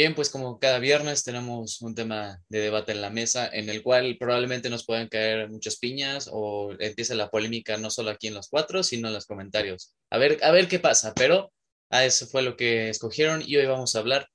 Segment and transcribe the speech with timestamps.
[0.00, 3.82] Bien, pues como cada viernes tenemos un tema de debate en la mesa en el
[3.82, 8.32] cual probablemente nos puedan caer muchas piñas o empiece la polémica no solo aquí en
[8.32, 9.92] los cuatro, sino en los comentarios.
[10.08, 11.52] A ver, a ver qué pasa, pero
[11.90, 14.26] a eso fue lo que escogieron y hoy vamos a hablar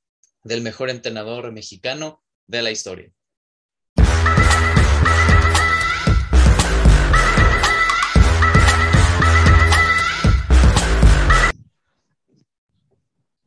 [0.43, 3.11] del mejor entrenador mexicano de la historia.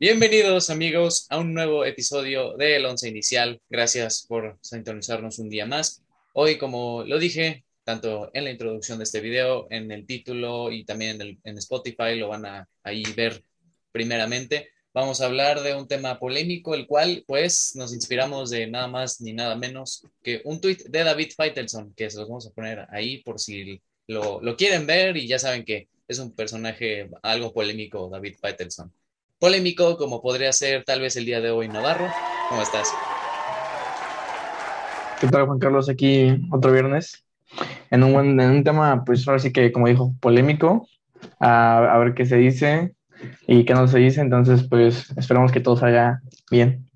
[0.01, 3.59] Bienvenidos amigos a un nuevo episodio del Once Inicial.
[3.69, 6.01] Gracias por sintonizarnos un día más.
[6.31, 10.85] Hoy, como lo dije, tanto en la introducción de este video, en el título y
[10.85, 13.43] también en, Spotify, lo van a ahí ver
[13.91, 14.69] primeramente.
[14.93, 19.19] Vamos a hablar de un tema polémico, el cual pues nos inspiramos de nada más
[19.19, 22.87] ni nada menos que un tuit de David Feitelson, que se los vamos a poner
[22.89, 27.51] ahí por si lo, lo quieren ver y ya saben que es un personaje algo
[27.51, 28.93] polémico, David Feitelson
[29.39, 32.07] polémico como podría ser tal vez el día de hoy Navarro.
[32.49, 32.89] ¿Cómo estás?
[35.19, 35.89] ¿Qué tal, Juan Carlos?
[35.89, 37.25] Aquí otro viernes
[37.89, 40.87] en un, en un tema, pues ahora sí que, como dijo, polémico,
[41.39, 42.93] a, ver qué se dice
[43.47, 44.21] y qué no se dice.
[44.21, 46.21] Entonces, pues esperamos que todo salga
[46.51, 46.89] bien.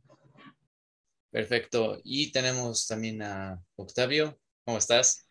[1.31, 1.99] Perfecto.
[2.03, 4.37] Y tenemos también a Octavio.
[4.65, 5.25] ¿Cómo estás?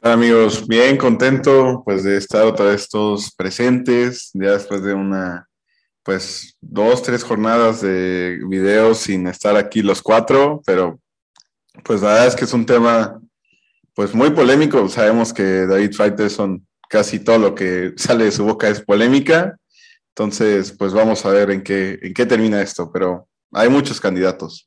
[0.00, 5.48] Hola amigos, bien contento pues de estar otra vez todos presentes, ya después de una
[6.06, 11.00] pues dos, tres jornadas de videos sin estar aquí los cuatro, pero
[11.82, 13.20] pues la verdad es que es un tema
[13.92, 14.88] pues muy polémico.
[14.88, 15.90] Sabemos que David
[16.28, 19.58] son casi todo lo que sale de su boca es polémica.
[20.10, 24.64] Entonces, pues vamos a ver en qué, en qué termina esto, pero hay muchos candidatos.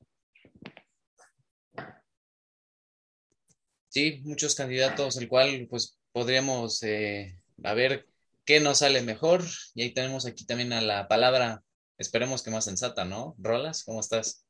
[3.88, 8.09] Sí, muchos candidatos, el cual pues podríamos eh, ver
[8.50, 9.44] qué nos sale mejor.
[9.76, 11.62] Y ahí tenemos aquí también a la palabra,
[12.00, 13.36] esperemos que más sensata, ¿no?
[13.38, 14.44] Rolas, ¿cómo estás?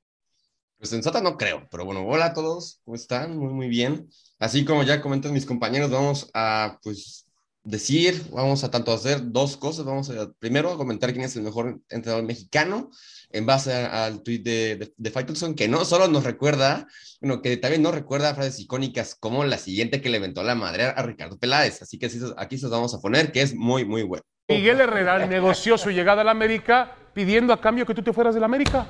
[0.77, 3.37] Pues sensata no creo, pero bueno, hola a todos, ¿cómo están?
[3.37, 4.09] Muy, muy bien.
[4.39, 7.27] Así como ya comentan mis compañeros, vamos a, pues,
[7.63, 9.85] decir, vamos a tanto hacer dos cosas.
[9.85, 12.89] Vamos a primero comentar quién es el mejor entrenador mexicano
[13.31, 16.87] en base al tweet de, de, Faitelson, que no solo nos recuerda,
[17.19, 20.85] sino que también nos recuerda frases icónicas como la siguiente que le inventó la madre
[20.85, 21.81] a Ricardo Peláez.
[21.81, 24.23] Así que aquí se los vamos a poner, que es muy, muy bueno.
[24.47, 28.33] Miguel Herrera negoció su llegada a la América pidiendo a cambio que tú te fueras
[28.33, 28.87] de la América.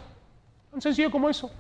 [0.72, 1.52] Tan sencillo como eso.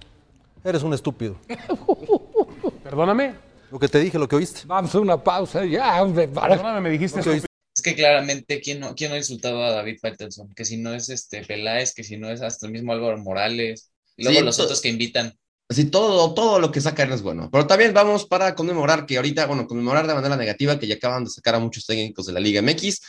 [0.63, 1.35] Eres un estúpido.
[2.83, 3.48] Perdóname.
[3.71, 4.61] Lo que te dije, lo que oíste.
[4.65, 6.27] Vamos a una pausa ya, hombre.
[6.27, 7.31] Perdóname, me dijiste eso.
[7.33, 10.53] Es que claramente, ¿quién no, quién no ha insultado a David Faitelson?
[10.53, 13.91] Que si no es este Peláez, que si no es hasta el mismo Álvaro Morales,
[14.17, 15.33] y luego los otros que invitan.
[15.69, 17.49] Así todo, todo lo que sacan es bueno.
[17.51, 21.23] Pero también vamos para conmemorar que ahorita, bueno, conmemorar de manera negativa que ya acaban
[21.23, 22.99] de sacar a muchos técnicos de la Liga MX.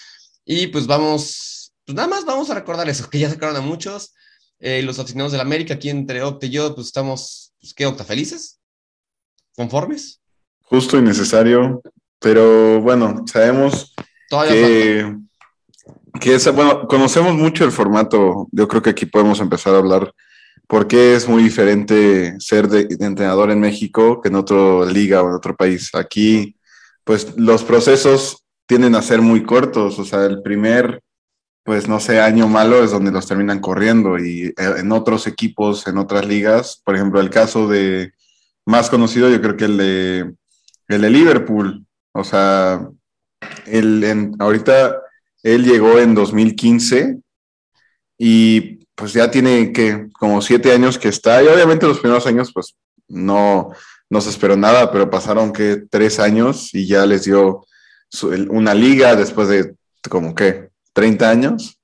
[0.44, 4.14] Y pues vamos, pues nada más vamos a recordar eso, que ya sacaron a muchos.
[4.60, 7.86] Eh, los aficionados de la América, aquí entre Octa y yo, pues estamos, pues, ¿qué,
[7.86, 8.04] Octa?
[8.04, 8.60] ¿Felices?
[9.56, 10.19] ¿Conformes?
[10.70, 11.82] Justo y necesario.
[12.20, 13.92] Pero bueno, sabemos
[14.30, 15.16] que,
[16.20, 18.46] que es, bueno, conocemos mucho el formato.
[18.52, 20.12] Yo creo que aquí podemos empezar a hablar
[20.68, 25.28] por qué es muy diferente ser de, entrenador en México que en otra liga o
[25.28, 25.90] en otro país.
[25.94, 26.56] Aquí,
[27.02, 29.98] pues los procesos tienden a ser muy cortos.
[29.98, 31.02] O sea, el primer,
[31.64, 35.88] pues no sé, año malo es donde los terminan corriendo y eh, en otros equipos,
[35.88, 38.12] en otras ligas, por ejemplo, el caso de
[38.64, 40.34] más conocido, yo creo que el de,
[40.94, 41.86] el de Liverpool.
[42.12, 42.88] O sea,
[43.66, 45.00] él, en, ahorita
[45.42, 47.18] él llegó en 2015
[48.18, 52.52] y pues ya tiene que como siete años que está y obviamente los primeros años
[52.52, 52.76] pues
[53.08, 53.70] no,
[54.10, 57.64] no se esperó nada, pero pasaron que tres años y ya les dio
[58.50, 59.74] una liga después de
[60.08, 61.78] como que 30 años.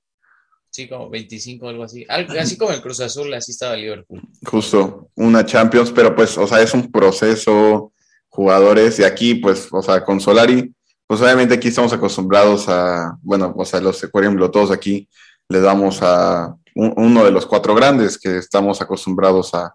[0.69, 2.05] Sí, como 25 algo así.
[2.07, 4.21] así como el Cruz Azul, así estaba Liverpool.
[4.45, 7.93] Justo, una Champions, pero pues, o sea, es un proceso,
[8.37, 10.71] jugadores, y aquí, pues, o sea, con Solari,
[11.07, 15.09] pues obviamente aquí estamos acostumbrados a, bueno, o sea, los, por ejemplo, todos aquí
[15.49, 19.73] le damos a uno de los cuatro grandes que estamos acostumbrados a,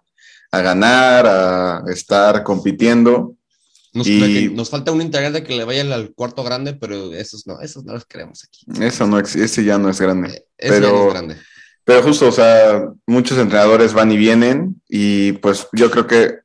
[0.49, 3.35] a ganar, a estar compitiendo.
[3.91, 7.59] Nos, y, nos falta un integrante que le vaya al cuarto grande, pero esos no,
[7.59, 8.65] esos no los queremos aquí.
[8.81, 10.29] Eso no, ese ya no es grande.
[10.29, 11.37] Eh, ese pero, ya no es grande.
[11.83, 16.43] Pero justo, o sea, muchos entrenadores van y vienen y pues yo creo que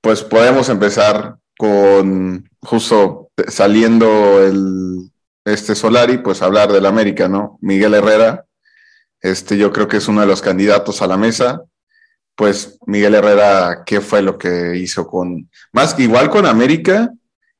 [0.00, 5.10] pues podemos empezar con justo saliendo el,
[5.44, 7.58] este Solari, pues hablar del América, ¿no?
[7.60, 8.44] Miguel Herrera,
[9.20, 11.62] este yo creo que es uno de los candidatos a la mesa.
[12.34, 17.10] Pues Miguel Herrera, ¿qué fue lo que hizo con, más igual con América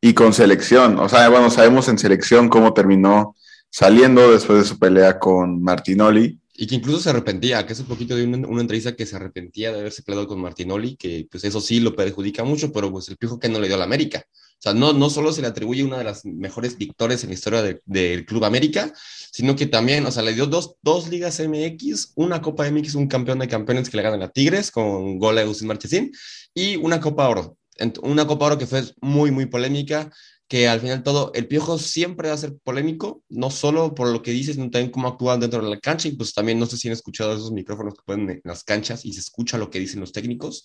[0.00, 0.98] y con selección?
[0.98, 3.34] O sea, bueno, sabemos en selección cómo terminó
[3.70, 6.38] saliendo después de su pelea con Martinoli.
[6.58, 9.72] Y que incluso se arrepentía, que un poquito de una, una, entrevista que se arrepentía
[9.72, 13.18] de haberse peleado con Martinoli, que pues eso sí lo perjudica mucho, pero pues el
[13.18, 14.24] pijo que no le dio a la América.
[14.58, 17.34] O sea, no, no solo se le atribuye una de las mejores victorias en la
[17.34, 18.92] historia del Club América,
[19.30, 23.06] sino que también, o sea, le dio dos, dos ligas MX, una Copa MX, un
[23.06, 26.10] campeón de campeones que le ganan a Tigres con gol de Agustín Marchesín,
[26.54, 27.58] y una Copa Oro.
[28.02, 30.10] Una Copa Oro que fue muy, muy polémica,
[30.48, 34.22] que al final todo, el Piojo siempre va a ser polémico, no solo por lo
[34.22, 36.76] que dices, sino también cómo actúan dentro de la cancha, y pues también no sé
[36.76, 39.80] si han escuchado esos micrófonos que ponen en las canchas y se escucha lo que
[39.80, 40.64] dicen los técnicos,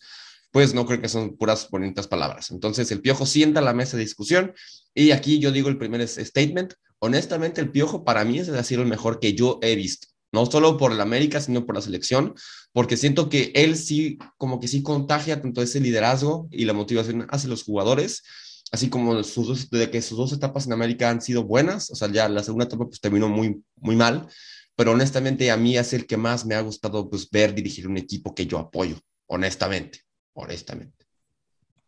[0.51, 2.51] pues no creo que son puras bonitas palabras.
[2.51, 4.53] Entonces el Piojo sienta la mesa de discusión
[4.93, 8.81] y aquí yo digo el primer statement, honestamente el Piojo para mí es ha sido
[8.81, 12.35] el mejor que yo he visto, no solo por el América, sino por la selección,
[12.73, 17.25] porque siento que él sí, como que sí contagia tanto ese liderazgo y la motivación
[17.29, 18.23] hacia los jugadores,
[18.71, 22.09] así como sus de que sus dos etapas en América han sido buenas, o sea,
[22.09, 24.27] ya la segunda etapa pues terminó muy, muy mal,
[24.75, 27.97] pero honestamente a mí es el que más me ha gustado pues ver dirigir un
[27.97, 28.95] equipo que yo apoyo,
[29.27, 29.99] honestamente,
[30.33, 31.05] honestamente.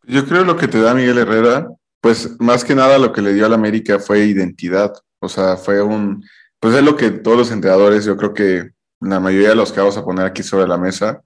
[0.06, 1.68] Yo creo lo que te da Miguel Herrera,
[2.00, 5.82] pues más que nada lo que le dio al América fue identidad, o sea, fue
[5.82, 6.22] un,
[6.60, 8.70] pues es lo que todos los entrenadores, yo creo que
[9.00, 11.22] la mayoría de los que vamos a poner aquí sobre la mesa,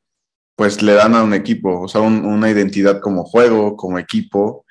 [0.55, 4.64] pues le dan a un equipo, o sea, una identidad como juego, como equipo,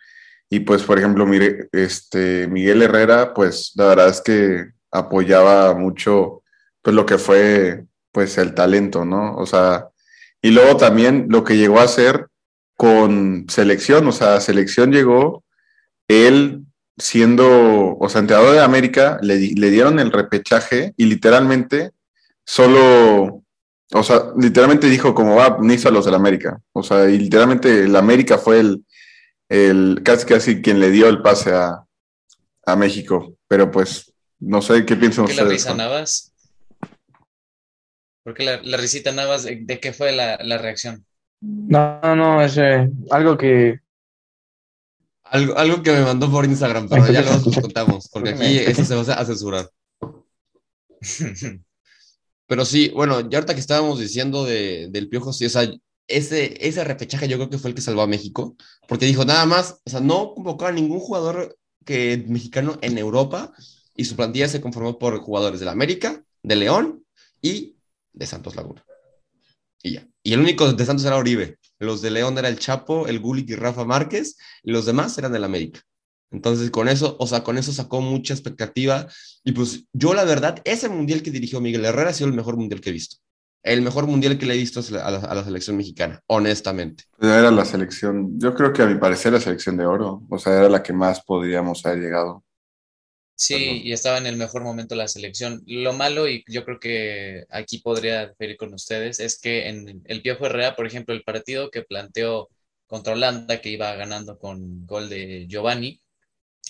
[0.49, 6.44] y pues, por ejemplo, mire, este, Miguel Herrera, pues la verdad es que apoyaba mucho
[6.81, 9.35] pues lo que fue pues el talento, ¿no?
[9.35, 9.89] O sea,
[10.41, 12.27] y luego también lo que llegó a hacer
[12.75, 15.44] con selección, o sea, selección llegó,
[16.07, 16.63] él
[16.97, 21.91] siendo, o sea, entrenador de América, le, le dieron el repechaje y literalmente
[22.45, 23.44] solo,
[23.94, 27.95] o sea, literalmente dijo como va, ni a los América, o sea, y literalmente el
[27.95, 28.85] América fue el,
[29.49, 31.83] el, casi casi quien le dio el pase a,
[32.65, 33.35] a México.
[33.47, 36.33] Pero pues, no sé qué piensan ¿Por qué la risa Navas?
[38.23, 39.44] ¿Por qué la, la risita Navas?
[39.44, 41.05] ¿De, qué fue la, la, reacción?
[41.39, 43.79] No, no, no, es eh, algo que...
[45.23, 48.95] Algo, algo que me mandó por Instagram, pero ya lo contamos, porque aquí eso se
[48.95, 49.69] va a censurar.
[52.47, 55.69] Pero sí, bueno, ya ahorita que estábamos diciendo de, del Piojo, sí, o sea,
[56.07, 58.56] ese, ese repechaje yo creo que fue el que salvó a México,
[58.88, 63.54] porque dijo nada más, o sea, no convocó a ningún jugador que, mexicano en Europa
[63.95, 67.06] y su plantilla se conformó por jugadores de la América, de León
[67.42, 67.75] y
[68.13, 68.86] de Santos Laguna.
[69.83, 70.07] Y ya.
[70.24, 71.57] Y el único de Santos era Oribe.
[71.80, 75.31] Los de León era el Chapo, el Gulik y Rafa Márquez, y los demás eran
[75.31, 75.81] del América.
[76.31, 79.07] Entonces, con eso, o sea, con eso sacó mucha expectativa.
[79.44, 82.57] Y pues yo, la verdad, ese mundial que dirigió Miguel Herrera ha sido el mejor
[82.57, 83.18] mundial que he visto
[83.63, 87.06] el mejor mundial que le he visto a la, selección mexicana, honestamente.
[87.19, 90.54] Era la selección, yo creo que a mi parecer la selección de oro, o sea,
[90.54, 92.44] era la que más podríamos haber llegado.
[93.36, 95.62] Sí, y estaba en el mejor momento la selección.
[95.68, 100.21] Lo malo, y yo creo que aquí podría diferir con ustedes, es que en el
[100.24, 102.50] Piojo Herrera, por ejemplo, el partido que planteó
[102.88, 106.01] contra Holanda, que iba ganando con gol de Giovanni,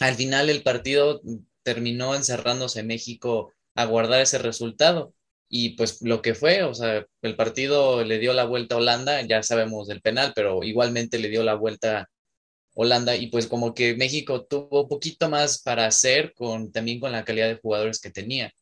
[0.01, 1.21] al final el partido
[1.63, 5.13] terminó encerrándose en México a guardar ese resultado
[5.49, 9.21] y pues lo que fue, o sea, el partido le dio la vuelta a Holanda,
[9.21, 12.09] ya sabemos del penal, pero igualmente le dio la vuelta a
[12.73, 17.25] Holanda y pues como que México tuvo poquito más para hacer con también con la
[17.25, 18.53] calidad de jugadores que tenía.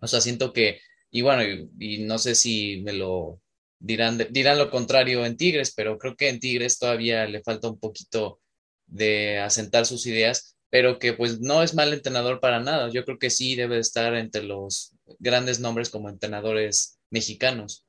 [0.00, 0.80] O sea, siento que,
[1.10, 1.42] y bueno,
[1.78, 3.40] y, no sé si me lo
[3.78, 7.78] dirán, dirán lo contrario en Tigres, pero creo que en Tigres todavía le falta un
[7.80, 8.40] poquito
[8.86, 12.90] de asentar sus ideas, pero que pues no es mal entrenador para nada.
[12.92, 17.84] Yo creo que sí debe estar entre los grandes nombres como entrenadores mexicanos.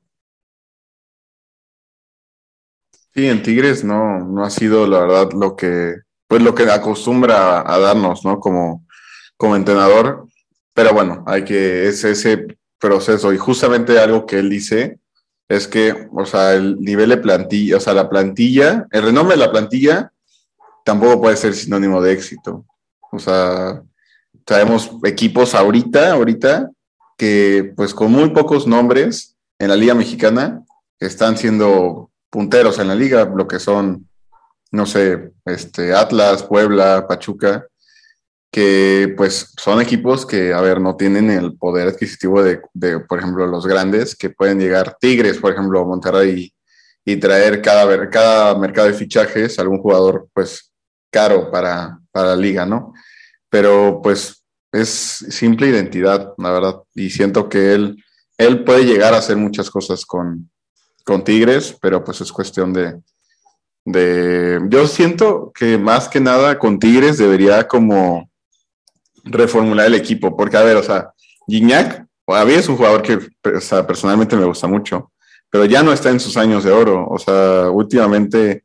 [3.14, 5.96] Sí, en Tigres no, no ha sido la verdad lo que,
[6.28, 8.38] pues lo que acostumbra a darnos, ¿no?
[8.38, 8.86] Como,
[9.36, 10.28] como entrenador.
[10.72, 12.46] Pero bueno, hay que, es ese
[12.78, 13.32] proceso.
[13.32, 15.00] Y justamente algo que él dice
[15.48, 19.44] es que, o sea, el nivel de plantilla, o sea, la plantilla, el renombre de
[19.44, 20.12] la plantilla
[20.84, 22.64] tampoco puede ser sinónimo de éxito.
[23.10, 23.82] O sea,
[24.44, 26.70] traemos equipos ahorita, ahorita,
[27.20, 30.64] que pues con muy pocos nombres en la Liga Mexicana
[30.98, 34.08] están siendo punteros en la liga, lo que son,
[34.70, 37.66] no sé, este, Atlas, Puebla, Pachuca,
[38.50, 42.62] que pues son equipos que, a ver, no tienen el poder adquisitivo de,
[43.00, 46.50] por ejemplo, los grandes, que pueden llegar Tigres, por ejemplo, Monterrey,
[47.04, 50.72] y traer cada, cada mercado de fichajes algún jugador, pues,
[51.12, 52.94] caro para, para la liga, ¿no?
[53.50, 54.39] Pero pues
[54.72, 54.88] es
[55.30, 56.82] simple identidad, la verdad.
[56.94, 58.04] Y siento que él,
[58.38, 60.50] él puede llegar a hacer muchas cosas con,
[61.04, 63.00] con Tigres, pero pues es cuestión de,
[63.84, 64.60] de...
[64.68, 68.30] Yo siento que más que nada con Tigres debería como
[69.24, 71.12] reformular el equipo, porque a ver, o sea,
[71.46, 75.12] Gignac a mí es un jugador que personalmente me gusta mucho,
[75.50, 77.06] pero ya no está en sus años de oro.
[77.08, 78.64] O sea, últimamente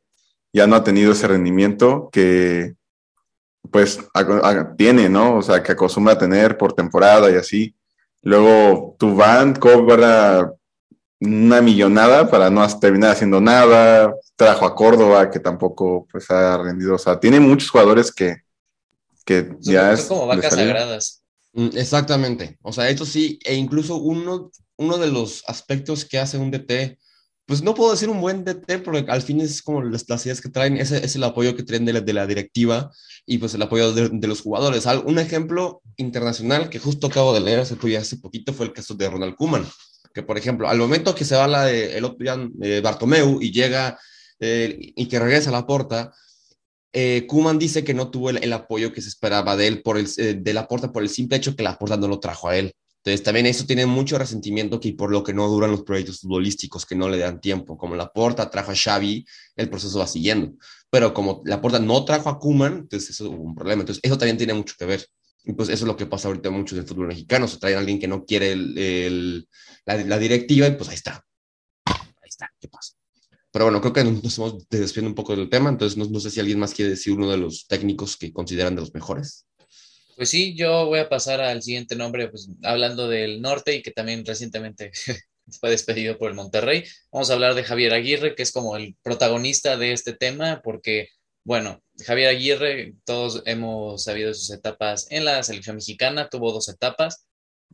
[0.52, 2.75] ya no ha tenido ese rendimiento que
[3.70, 4.00] pues
[4.76, 5.36] tiene, ¿no?
[5.36, 7.74] O sea, que acostumbra a tener por temporada y así.
[8.22, 10.52] Luego Tuvan cobra
[11.20, 14.14] una millonada para no terminar haciendo nada.
[14.36, 16.96] Trajo a Córdoba, que tampoco pues ha rendido.
[16.96, 18.42] O sea, tiene muchos jugadores que,
[19.24, 20.06] que ya es.
[20.06, 21.22] como vacas sagradas.
[21.52, 22.58] Mm, exactamente.
[22.62, 26.98] O sea, eso sí, e incluso uno, uno de los aspectos que hace un DT,
[27.46, 30.48] pues no puedo decir un buen DT, porque al fin es como las, ideas que
[30.48, 32.90] traen, ese es el apoyo que traen de la, de la directiva
[33.24, 34.86] y pues el apoyo de, los jugadores.
[35.04, 39.08] Un ejemplo internacional que justo acabo de leer hace, hace poquito fue el caso de
[39.08, 39.66] Ronald Koeman
[40.12, 43.52] que por ejemplo, al momento que se va la el otro día, eh, Bartomeu y
[43.52, 43.98] llega
[44.40, 46.10] eh, y que regresa a la porta,
[46.98, 50.08] eh, Kuman dice que no tuvo el, apoyo que se esperaba de él por el,
[50.16, 52.56] eh, de la porta por el simple hecho que la porta no lo trajo a
[52.56, 52.72] él.
[53.06, 56.84] Entonces también eso tiene mucho resentimiento que por lo que no duran los proyectos futbolísticos,
[56.84, 57.78] que no le dan tiempo.
[57.78, 60.54] Como la porta trajo a Xavi, el proceso va siguiendo.
[60.90, 63.82] Pero como la porta no trajo a Kuman, entonces eso es un problema.
[63.82, 65.06] Entonces eso también tiene mucho que ver.
[65.44, 67.46] Y pues eso es lo que pasa ahorita mucho del fútbol mexicano.
[67.46, 71.24] Se trae a alguien que no quiere la, directiva y pues ahí está.
[71.84, 72.94] Ahí está, ¿qué pasa?
[73.52, 76.40] Pero bueno, creo que nos estamos desviando un poco del tema, entonces no, sé si
[76.40, 79.46] alguien más quiere decir uno de los técnicos que consideran de los mejores.
[80.16, 83.90] Pues sí, yo voy a pasar al siguiente nombre, pues hablando del norte y que
[83.90, 84.90] también recientemente
[85.60, 86.84] fue despedido por el Monterrey.
[87.12, 91.10] Vamos a hablar de Javier Aguirre, que es como el protagonista de este tema, porque,
[91.44, 97.26] bueno, Javier Aguirre, todos hemos sabido sus etapas en la selección mexicana, tuvo dos etapas,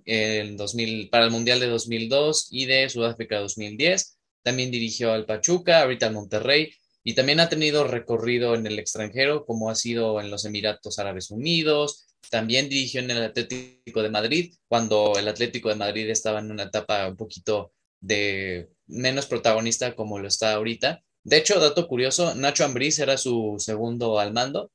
[0.05, 4.19] en 2000, para el Mundial de 2002 y de Sudáfrica 2010.
[4.43, 9.45] También dirigió al Pachuca, ahorita al Monterrey, y también ha tenido recorrido en el extranjero,
[9.45, 12.09] como ha sido en los Emiratos Árabes Unidos.
[12.31, 16.64] También dirigió en el Atlético de Madrid, cuando el Atlético de Madrid estaba en una
[16.64, 21.02] etapa un poquito de menos protagonista como lo está ahorita.
[21.25, 24.73] De hecho, dato curioso, Nacho Ambriz era su segundo al mando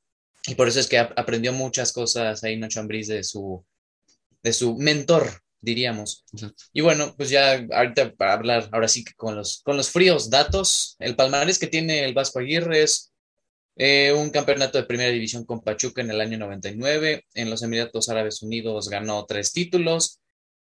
[0.47, 3.65] y por eso es que aprendió muchas cosas ahí Nacho Ambriz de su,
[4.41, 6.23] de su mentor, diríamos.
[6.71, 10.29] Y bueno, pues ya ahorita para hablar, ahora sí que con los, con los fríos
[10.29, 13.06] datos, el palmarés que tiene el Vasco Aguirre es
[13.77, 18.09] eh, un campeonato de primera división con Pachuca en el año 99, en los Emiratos
[18.09, 20.19] Árabes Unidos ganó tres títulos,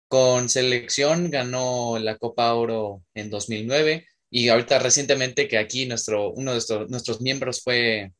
[0.07, 6.53] con selección ganó la Copa Oro en 2009 y ahorita recientemente que aquí nuestro, uno
[6.53, 8.13] de nuestros miembros fue,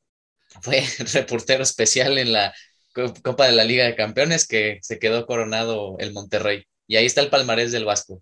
[0.61, 0.83] fue
[1.13, 2.53] reportero especial en la
[2.93, 6.65] Copa de la Liga de Campeones que se quedó coronado el Monterrey.
[6.87, 8.21] Y ahí está el palmarés del Vasco.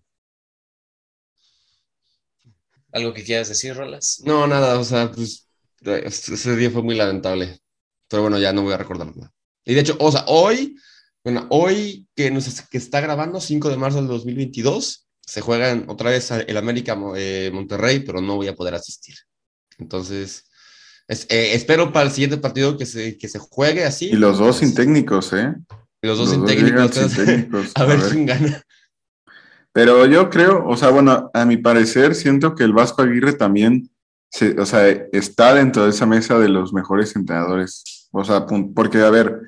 [2.92, 4.22] ¿Algo que quieras decir, Rolas?
[4.26, 5.49] No, nada, o sea, pues
[5.82, 7.60] ese día fue muy lamentable.
[8.08, 9.32] Pero bueno, ya no voy a recordar nada.
[9.66, 10.76] Y de hecho, o sea, hoy,
[11.24, 16.10] bueno, hoy que, nos, que está grabando, 5 de marzo del 2022, se juegan otra
[16.10, 19.16] vez el América eh, Monterrey, pero no voy a poder asistir.
[19.78, 20.46] Entonces,
[21.08, 24.08] eh, espero para el siguiente partido que se, que se juegue así.
[24.08, 25.54] Y los dos sin técnicos, ¿eh?
[26.02, 26.98] Y los dos, sin, técnicos,
[27.76, 28.64] a, ver, quién gana.
[29.72, 33.90] Pero yo creo, o sea, bueno, a mi parecer, siento que el Vasco Aguirre también,
[34.58, 38.08] o sea, está dentro de esa mesa de los mejores entrenadores.
[38.12, 39.42] O sea, porque, a ver,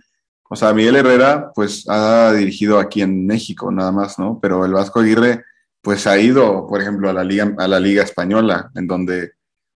[0.50, 4.40] o sea, Miguel Herrera, pues ha dirigido aquí en México nada más, ¿no?
[4.42, 5.46] Pero el Vasco Aguirre,
[5.82, 9.32] pues ha ido, por ejemplo, a la Liga, a la Liga Española, en donde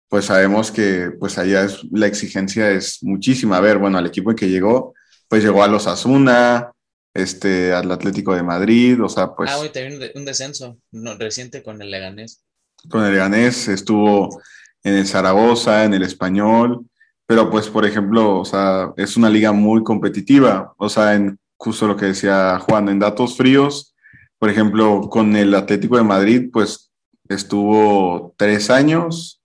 [0.08, 3.56] pues sabemos que pues allá es, la exigencia es muchísima.
[3.56, 4.94] A ver, bueno, al equipo en que llegó,
[5.28, 6.70] pues llegó a los Asuna,
[7.12, 9.50] este, al Atlético de Madrid, o sea, pues...
[9.50, 10.78] Ah, hoy también un descenso
[11.18, 12.42] reciente con el Leganés.
[12.88, 14.42] Con el Leganés estuvo
[14.86, 16.86] en el Zaragoza, en el Español,
[17.26, 21.86] pero pues, por ejemplo, o sea, es una liga muy competitiva, o sea, en justo
[21.86, 23.94] lo que decía Juan, en datos fríos,
[24.38, 26.92] por ejemplo, con el Atlético de Madrid, pues
[27.28, 29.42] estuvo tres años,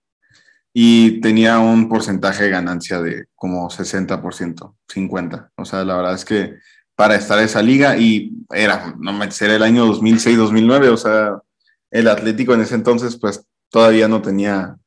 [0.74, 5.50] y tenía un porcentaje de ganancia de como 60%, 50%.
[5.56, 6.56] O sea, la verdad es que
[6.96, 11.42] para estar en esa liga y era, no me era el año 2006-2009, o sea,
[11.90, 14.78] el Atlético en ese entonces pues todavía no tenía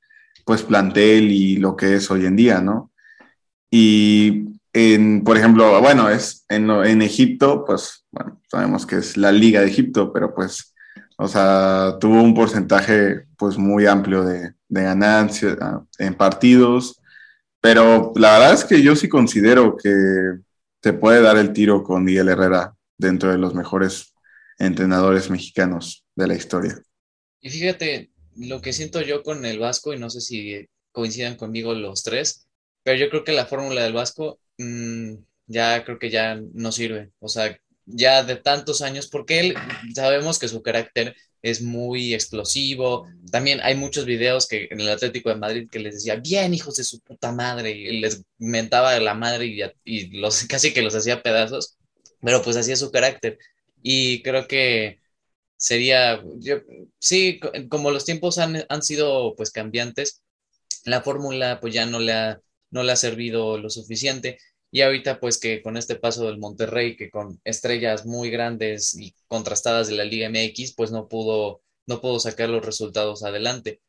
[0.45, 2.93] pues plantel y lo que es hoy en día, ¿no?
[3.71, 8.05] Y en, por ejemplo, bueno, es en, en Egipto, pues
[8.51, 10.75] sabemos que es la Liga de Egipto, pero pues
[11.17, 17.01] o sea, tuvo un porcentaje pues muy amplio de, de ganancias ah, en partidos,
[17.61, 19.93] pero la verdad es que yo sí considero que
[20.83, 24.13] se puede dar el tiro con Miguel Herrera dentro de los mejores
[24.59, 26.79] entrenadores mexicanos de la historia.
[27.41, 31.75] Y fíjate, lo que siento yo con el Vasco, y no sé si coincidan conmigo
[31.75, 32.47] los tres,
[32.83, 35.15] pero yo creo que la fórmula del Vasco mm,
[35.47, 37.11] ya creo que ya no sirve.
[37.21, 39.55] O sea, ya de tantos años, porque él
[39.95, 43.07] sabemos que su carácter es muy explosivo.
[43.31, 46.77] También hay muchos videos que en el Atlético de Madrid que les decía, bien, hijos
[46.77, 50.95] de su puta madre, y les mentaba la madre y, y los, casi que los
[50.95, 51.77] hacía pedazos,
[52.21, 53.39] pero pues hacía su carácter.
[53.83, 55.01] Y creo que
[55.65, 56.57] sería, yo,
[56.99, 57.41] sí,
[57.71, 60.23] como los tiempos han, han sido pues cambiantes,
[60.85, 62.41] la fórmula pues ya no le ha,
[62.71, 64.39] no le ha servido lo suficiente.
[64.71, 69.15] Y ahorita pues que con este paso del Monterrey, que con estrellas muy grandes y
[69.29, 73.81] contrastadas de la Liga MX, pues no pudo, no pudo sacar los resultados adelante.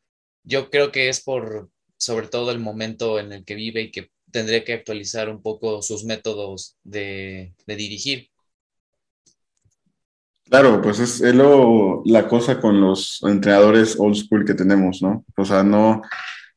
[0.44, 4.12] Yo creo que es por sobre todo el momento en el que vive y que
[4.32, 8.30] tendría que actualizar un poco sus métodos de, de dirigir.
[10.50, 15.26] Claro, pues es, lo, la cosa con los entrenadores old school que tenemos, ¿no?
[15.36, 16.04] O sea, no,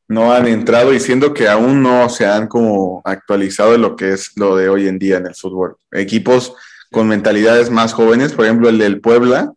[0.07, 4.55] no han entrado diciendo que aún no se han como actualizado lo que es lo
[4.55, 5.77] de hoy en día en el fútbol.
[5.91, 6.53] Equipos
[6.91, 9.53] con mentalidades más jóvenes, por ejemplo, el del Puebla,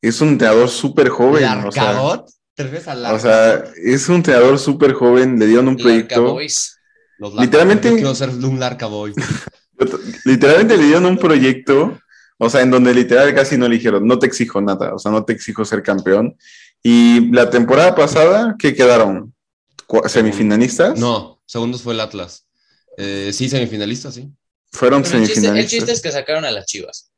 [0.00, 1.44] es un entrenador súper joven.
[1.66, 6.38] O sea, o sea, es un entrenador súper joven, le dieron un proyecto.
[7.38, 7.92] literalmente.
[7.94, 8.60] quiero ser un
[10.24, 11.98] literalmente le dieron un proyecto
[12.44, 15.24] o sea, en donde literal casi no eligieron, no te exijo nada, o sea, no
[15.24, 16.36] te exijo ser campeón.
[16.82, 19.32] Y la temporada pasada, ¿qué quedaron?
[20.06, 20.98] ¿Semifinalistas?
[20.98, 22.44] No, segundos fue el Atlas.
[22.98, 24.28] Eh, sí, semifinalistas, sí.
[24.72, 25.56] Fueron semifinalistas.
[25.56, 27.12] El chiste, es que sacaron a las chivas.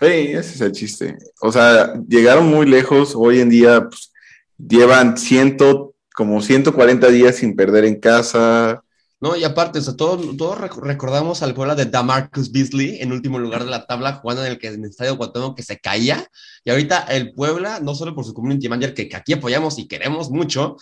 [0.00, 1.18] Sí, ese es el chiste.
[1.42, 3.12] O sea, llegaron muy lejos.
[3.14, 4.10] Hoy en día pues,
[4.56, 8.82] llevan ciento, como 140 días sin perder en casa.
[9.22, 13.38] No, y aparte, o sea, todos, todos recordamos al Puebla de Damarcus Beasley en último
[13.38, 16.26] lugar de la tabla, jugando en el, que, en el estadio Cuauhtémoc que se caía.
[16.64, 20.28] Y ahorita el Puebla, no solo por su community manager, que, aquí apoyamos y queremos
[20.28, 20.76] mucho,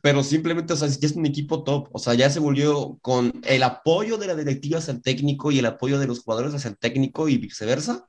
[0.00, 1.90] pero simplemente, o sea, ya es un equipo top.
[1.92, 5.58] O sea, ya se volvió con el apoyo de la directiva hacia el técnico y
[5.58, 8.06] el apoyo de los jugadores hacia el técnico y viceversa.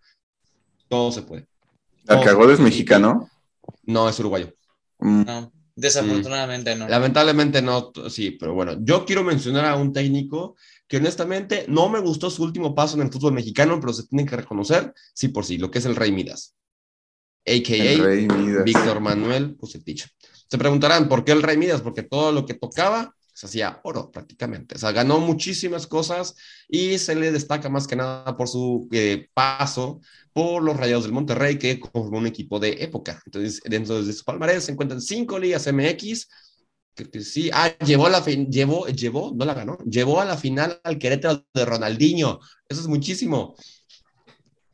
[0.88, 1.46] Todo se puede.
[2.08, 3.30] ¿Alcagol es mexicano?
[3.84, 4.54] No, es uruguayo.
[5.00, 5.24] Mm.
[5.26, 5.53] No.
[5.76, 6.88] Desafortunadamente no.
[6.88, 10.56] Lamentablemente no, sí, pero bueno, yo quiero mencionar a un técnico
[10.88, 14.26] que honestamente no me gustó su último paso en el fútbol mexicano, pero se tiene
[14.26, 16.56] que reconocer, sí por sí, lo que es el Rey Midas,
[17.46, 18.64] a.k.a.
[18.64, 20.08] Víctor Manuel Pusetich.
[20.48, 21.82] Se preguntarán, ¿por qué el Rey Midas?
[21.82, 24.76] Porque todo lo que tocaba se hacía oro prácticamente.
[24.76, 26.36] O sea, ganó muchísimas cosas
[26.70, 30.00] y se le destaca más que nada por su eh, paso
[30.32, 33.22] por los Rayados del Monterrey, que como un equipo de época.
[33.26, 36.28] Entonces, dentro de su palmarés se encuentran cinco ligas MX.
[36.96, 40.80] Que, sí, ah, llevó la fin, llevó, llevó, no la ganó, llevó a la final
[40.84, 42.40] al Querétaro de Ronaldinho.
[42.70, 43.56] Eso es muchísimo.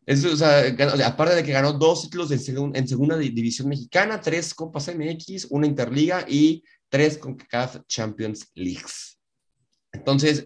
[0.05, 0.63] Eso, o sea,
[1.05, 5.67] aparte de que ganó dos títulos en, en segunda división mexicana, tres Copas MX, una
[5.67, 9.19] Interliga y tres CONCACAF Champions Leagues.
[9.91, 10.45] Entonces,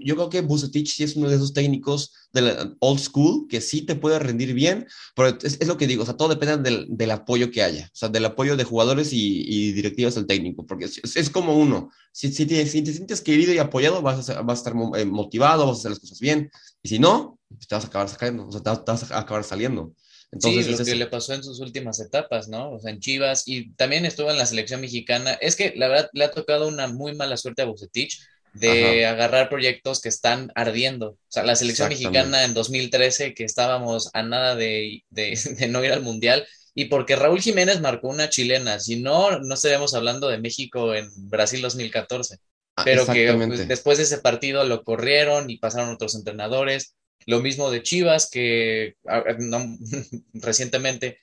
[0.00, 3.82] yo creo que Bucetich sí es uno de esos técnicos de old school que sí
[3.82, 7.50] te puede rendir bien, pero es, lo que digo, o sea, todo depende del, apoyo
[7.50, 11.16] que haya, o sea, del apoyo de jugadores y, y directivos del técnico, porque es,
[11.16, 14.58] es como uno, si, si, te, si, te, sientes querido y apoyado, vas a, vas
[14.58, 17.74] a estar eh, motivado, vas a hacer las cosas bien, y si no, pues te
[17.74, 19.94] vas a acabar sacando, o sea, te, vas a acabar saliendo.
[20.32, 22.72] Entonces, sí, lo que le pasó en sus últimas etapas, ¿no?
[22.72, 25.32] O sea, en Chivas y también estuvo en la selección mexicana.
[25.34, 28.20] Es que la verdad le ha tocado una muy mala suerte a Bucetich
[28.60, 31.10] de agarrar proyectos que están ardiendo.
[31.10, 35.92] O sea, la selección mexicana en 2013, que estábamos a nada de, de, no ir
[35.92, 40.38] al Mundial, y porque Raúl Jiménez marcó una chilena, si no, no estaríamos hablando de
[40.38, 42.36] México en Brasil 2014.
[42.76, 46.94] Ah, Pero que pues, después de ese partido lo corrieron y pasaron otros entrenadores.
[47.26, 48.96] Lo mismo de Chivas, que
[50.34, 51.18] recientemente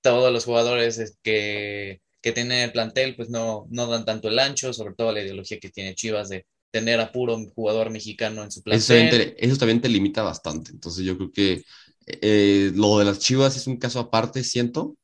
[0.00, 4.72] todos los jugadores que, que tienen el plantel pues no, no dan tanto el ancho,
[4.72, 8.62] sobre todo la ideología que tiene Chivas de tener a puro jugador mexicano en su
[8.62, 9.34] plantel.
[9.38, 10.70] Eso también te, limita bastante.
[10.70, 11.64] Entonces yo creo que
[12.06, 14.96] eh, lo de las Chivas es un caso aparte, siento.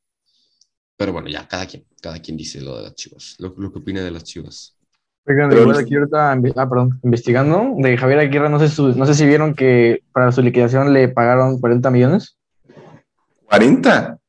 [0.97, 4.03] Pero bueno, ya, cada quien, cada quien dice lo de las Chivas, lo, que opina
[4.03, 4.74] de las Chivas.
[5.27, 9.25] Oigan, igual aquí ahorita, ah, perdón, investigando, de Javier Aguirre, no sé, no sé si
[9.25, 12.37] vieron que para su liquidación le pagaron 40 millones.
[13.49, 14.19] ¿40?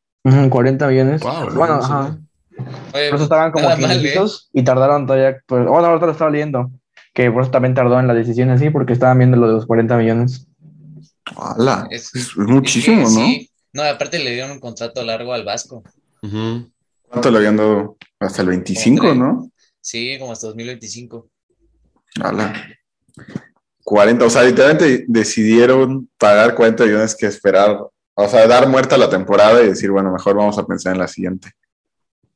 [0.50, 1.22] 40 millones.
[1.54, 2.18] bueno, ajá.
[2.90, 4.61] por eso estaban como 500 ¿eh?
[4.61, 6.70] y tardaron todavía, pues, bueno, ahorita lo estaba leyendo
[7.16, 9.64] que por eso también tardó en la decisión así, porque estaban viendo lo de los
[9.64, 10.46] 40 millones.
[11.35, 11.88] ¡Hala!
[11.90, 13.09] Es, muchísimo, ¿no?
[13.09, 13.50] Sí.
[13.72, 15.82] No, aparte le dieron un contrato largo al Vasco.
[16.20, 17.96] ¿Cuánto le habían dado?
[18.20, 19.50] Hasta el 25, ¿no?
[19.87, 21.31] Sí, como hasta 2025.
[22.20, 22.77] ¡Hala!
[23.85, 27.79] 40, o sea, literalmente decidieron pagar 40 millones que esperar,
[28.14, 31.07] o sea, dar muerta la temporada y decir, bueno, mejor vamos a pensar en la
[31.07, 31.53] siguiente.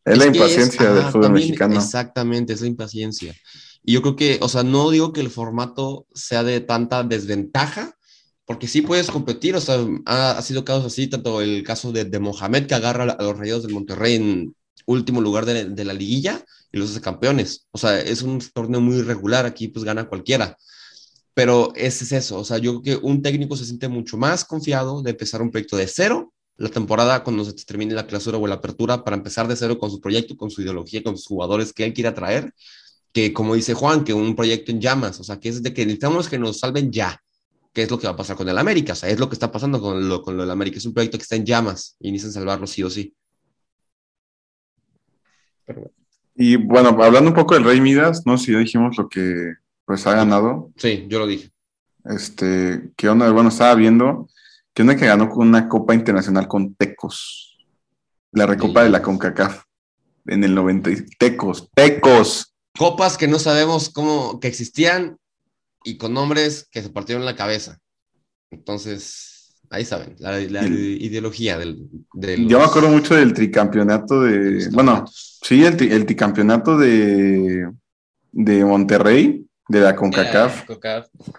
[0.04, 1.74] Es, la impaciencia del fútbol mexicano.
[1.74, 3.34] Exactamente, es la impaciencia.
[3.82, 7.96] Y yo creo que, o sea, no digo que el formato sea de tanta desventaja,
[8.44, 12.20] porque sí puedes competir, o sea, ha, sido casos así, tanto el caso de, de,
[12.20, 14.54] Mohamed que agarra a los Rayados del Monterrey en
[14.86, 17.66] último lugar de, de, la liguilla y los hace campeones.
[17.72, 20.56] O sea, es un torneo muy regular, aquí pues gana cualquiera.
[21.34, 24.44] Pero ese es eso, o sea, yo creo que un técnico se siente mucho más
[24.44, 28.46] confiado de empezar un proyecto de cero la temporada cuando se termine la clausura o
[28.46, 31.72] la apertura para empezar de cero con su proyecto, con su ideología, con sus jugadores
[31.72, 32.52] que él quiera traer,
[33.12, 35.86] que como dice Juan, que un proyecto en llamas, o sea, que es de que
[35.86, 37.18] necesitamos que nos salven ya,
[37.72, 39.34] que es lo que va a pasar con el América, o sea, es lo que
[39.36, 41.96] está pasando con lo, con lo del América, es un proyecto que está en llamas
[41.98, 43.14] y necesitan salvarlo sí o sí.
[46.42, 49.56] Y bueno, hablando un poco del Rey Midas, no sé si ya dijimos lo que
[49.84, 50.72] pues ha ganado.
[50.76, 51.50] Sí, yo lo dije.
[52.06, 53.30] Este, ¿qué onda?
[53.30, 54.26] Bueno, estaba viendo
[54.72, 57.58] que onda que ganó con una Copa Internacional con Tecos.
[58.32, 59.64] La recopa de la CONCACAF
[60.28, 60.90] en el 90.
[61.18, 62.54] Tecos, Tecos.
[62.74, 65.18] Copas que no sabemos cómo que existían
[65.84, 67.80] y con nombres que se partieron la cabeza.
[68.50, 71.86] Entonces, ahí saben, la, ideología del,
[72.48, 74.70] Yo me acuerdo mucho del tricampeonato de.
[74.70, 75.04] Bueno,
[75.42, 77.70] sí, el, el tricampeonato de,
[78.32, 80.68] de Monterrey, de la CONCACAF.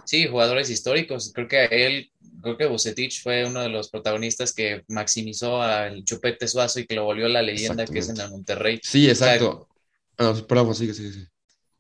[0.05, 1.31] Sí, jugadores históricos.
[1.33, 2.11] Creo que él
[2.41, 6.95] creo que Bucetich fue uno de los protagonistas que maximizó al Chupete Suazo y que
[6.95, 8.79] lo volvió la leyenda que es en el Monterrey.
[8.83, 9.67] Sí, exacto.
[10.17, 11.27] O sea, ah, sigue, sigue, sigue.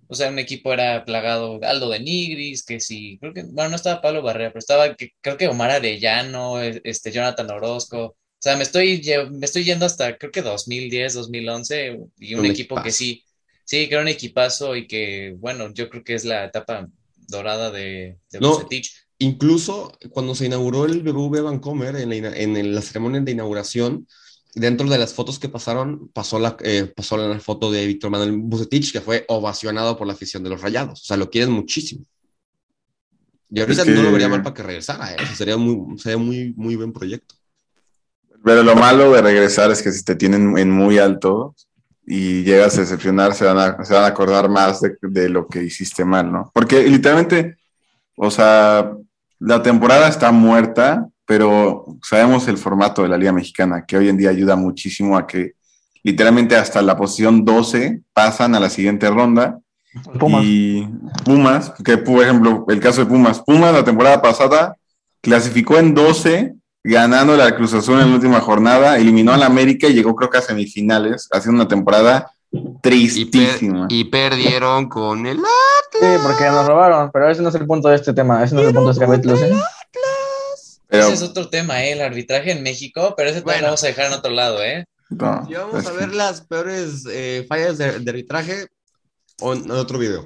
[0.07, 3.75] O sea, un equipo era plagado Aldo de Nigris, que sí, creo que, bueno, no
[3.77, 8.17] estaba Pablo Barrera, pero estaba, que, creo que Omar Arellano, e, este, Jonathan Orozco.
[8.41, 9.01] O sea, me estoy,
[9.31, 13.23] me estoy yendo hasta, creo que 2010, 2011, y un, equipo que sí,
[13.63, 16.87] sí, que era un equipazo y que, bueno, yo creo que es la etapa
[17.27, 22.81] dorada de, de Bucetich incluso cuando se inauguró el BBV Vancomer en la, en la
[22.81, 24.07] ceremonia de inauguración,
[24.55, 28.31] dentro de las fotos que pasaron, pasó la, eh, pasó la foto de Víctor Manuel
[28.33, 31.03] Bucetich, que fue ovacionado por la afición de los Rayados.
[31.03, 32.03] O sea, lo quieren muchísimo.
[33.49, 35.13] Y ahorita no lo vería mal para que regresara.
[35.13, 35.17] ¿eh?
[35.35, 37.35] sería muy, sería muy, muy buen proyecto.
[38.43, 41.55] Pero lo malo de regresar es que si te tienen en muy alto
[42.05, 45.47] y llegas a decepcionar, se van a, se van a acordar más de, de lo
[45.47, 46.51] que hiciste mal, ¿no?
[46.53, 47.57] Porque literalmente,
[48.15, 48.91] o sea,
[49.39, 54.17] la temporada está muerta, pero sabemos el formato de la Liga Mexicana, que hoy en
[54.17, 55.53] día ayuda muchísimo a que
[56.03, 59.59] literalmente hasta la posición 12 pasan a la siguiente ronda.
[60.19, 60.43] Pumas.
[60.43, 60.87] Y
[61.25, 64.75] Pumas, que por ejemplo, el caso de Pumas, Pumas la temporada pasada
[65.21, 69.87] clasificó en 12, ganando la Cruz Azul en la última jornada, eliminó a la América
[69.87, 72.31] y llegó creo que a semifinales, haciendo una temporada
[72.81, 73.87] tristísima.
[73.89, 77.95] Y, perdieron con el Sí, porque nos robaron, pero ese no es el punto de
[77.95, 79.35] este tema, ese no es el punto de este capítulo.
[80.89, 81.93] Ese es otro tema, ¿eh?
[81.93, 83.61] el arbitraje en México, pero ese bueno.
[83.61, 84.85] lo vamos a dejar en otro lado, ¿eh?
[85.09, 88.67] y vamos a ver las peores eh, fallas de, arbitraje
[89.39, 90.25] en otro video.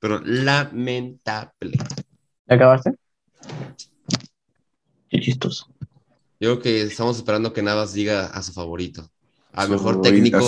[0.00, 1.76] Pero lamentable.
[2.46, 2.94] ¿Ya acabaste?
[5.08, 5.66] Qué chistoso.
[6.40, 9.10] Yo creo que estamos esperando que Navas diga a su favorito
[9.52, 10.38] al mejor técnico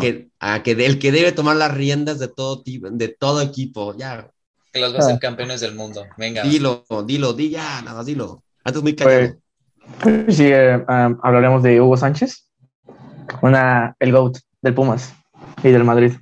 [0.00, 3.94] que, a que el que debe tomar las riendas de todo tipo, de todo equipo,
[3.96, 4.30] ya.
[4.72, 6.04] Que los va a ser campeones del mundo.
[6.16, 6.42] Venga.
[6.42, 8.42] Dilo, dilo, di ya, nada más dilo.
[8.64, 9.36] Antes muy callado.
[10.00, 12.48] Pues, sí, eh, um, hablaremos de Hugo Sánchez,
[13.42, 15.12] una, el GOAT del Pumas
[15.62, 16.12] y del Madrid.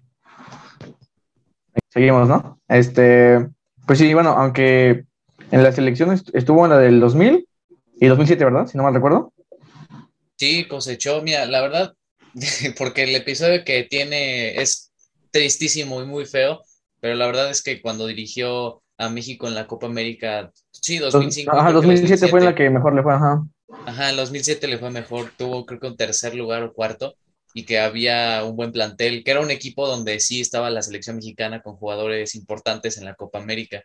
[1.91, 2.59] Seguimos, ¿no?
[2.67, 3.49] Este,
[3.87, 5.05] pues sí, bueno, aunque
[5.53, 7.47] en las elecciones estuvo en la del 2000
[8.01, 8.67] y 2007, ¿verdad?
[8.67, 9.33] Si no mal recuerdo.
[10.37, 11.95] Sí, cosechó, mira, la verdad,
[12.79, 14.93] porque el episodio que tiene es
[15.31, 16.63] tristísimo y muy feo,
[17.01, 21.53] pero la verdad es que cuando dirigió a México en la Copa América, sí, 2005.
[21.53, 23.45] Ajá, 2007, fue en la que mejor le fue, ajá.
[23.87, 27.15] Ajá, en 2007 le fue mejor, tuvo creo que un tercer lugar o cuarto
[27.55, 31.17] y que había un buen plantel, que era un equipo donde sí estaba la selección
[31.17, 33.83] mexicana con jugadores importantes en la Copa América.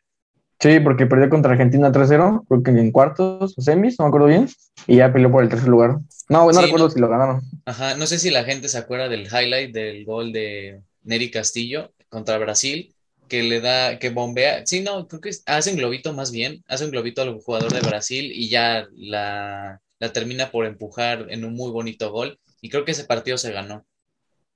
[0.59, 4.27] Sí, porque perdió contra Argentina 3-0, creo que en cuartos o semis, no me acuerdo
[4.27, 4.49] bien,
[4.87, 5.99] y ya peleó por el tercer lugar.
[6.29, 7.41] No, no recuerdo si lo ganaron.
[7.65, 11.91] Ajá, no sé si la gente se acuerda del highlight del gol de Neri Castillo
[12.09, 12.95] contra Brasil,
[13.27, 16.85] que le da, que bombea, sí, no, creo que hace un globito más bien, hace
[16.85, 21.53] un globito al jugador de Brasil y ya la, la termina por empujar en un
[21.53, 23.85] muy bonito gol, y creo que ese partido se ganó.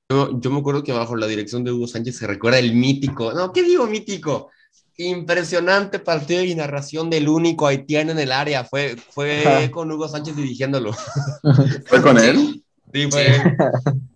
[0.09, 3.33] Yo, yo me acuerdo que bajo la dirección de Hugo Sánchez se recuerda el mítico,
[3.33, 4.49] no, ¿qué digo mítico?
[4.97, 8.63] Impresionante partido y narración del único haitiano en el área.
[8.63, 10.93] Fue, fue con Hugo Sánchez dirigiéndolo.
[11.86, 12.63] ¿Fue con él?
[12.93, 13.27] Sí, fue.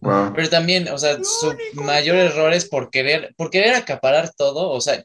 [0.36, 4.70] Pero también, o sea, su mayor error es por querer, por querer acaparar todo.
[4.70, 5.04] O sea,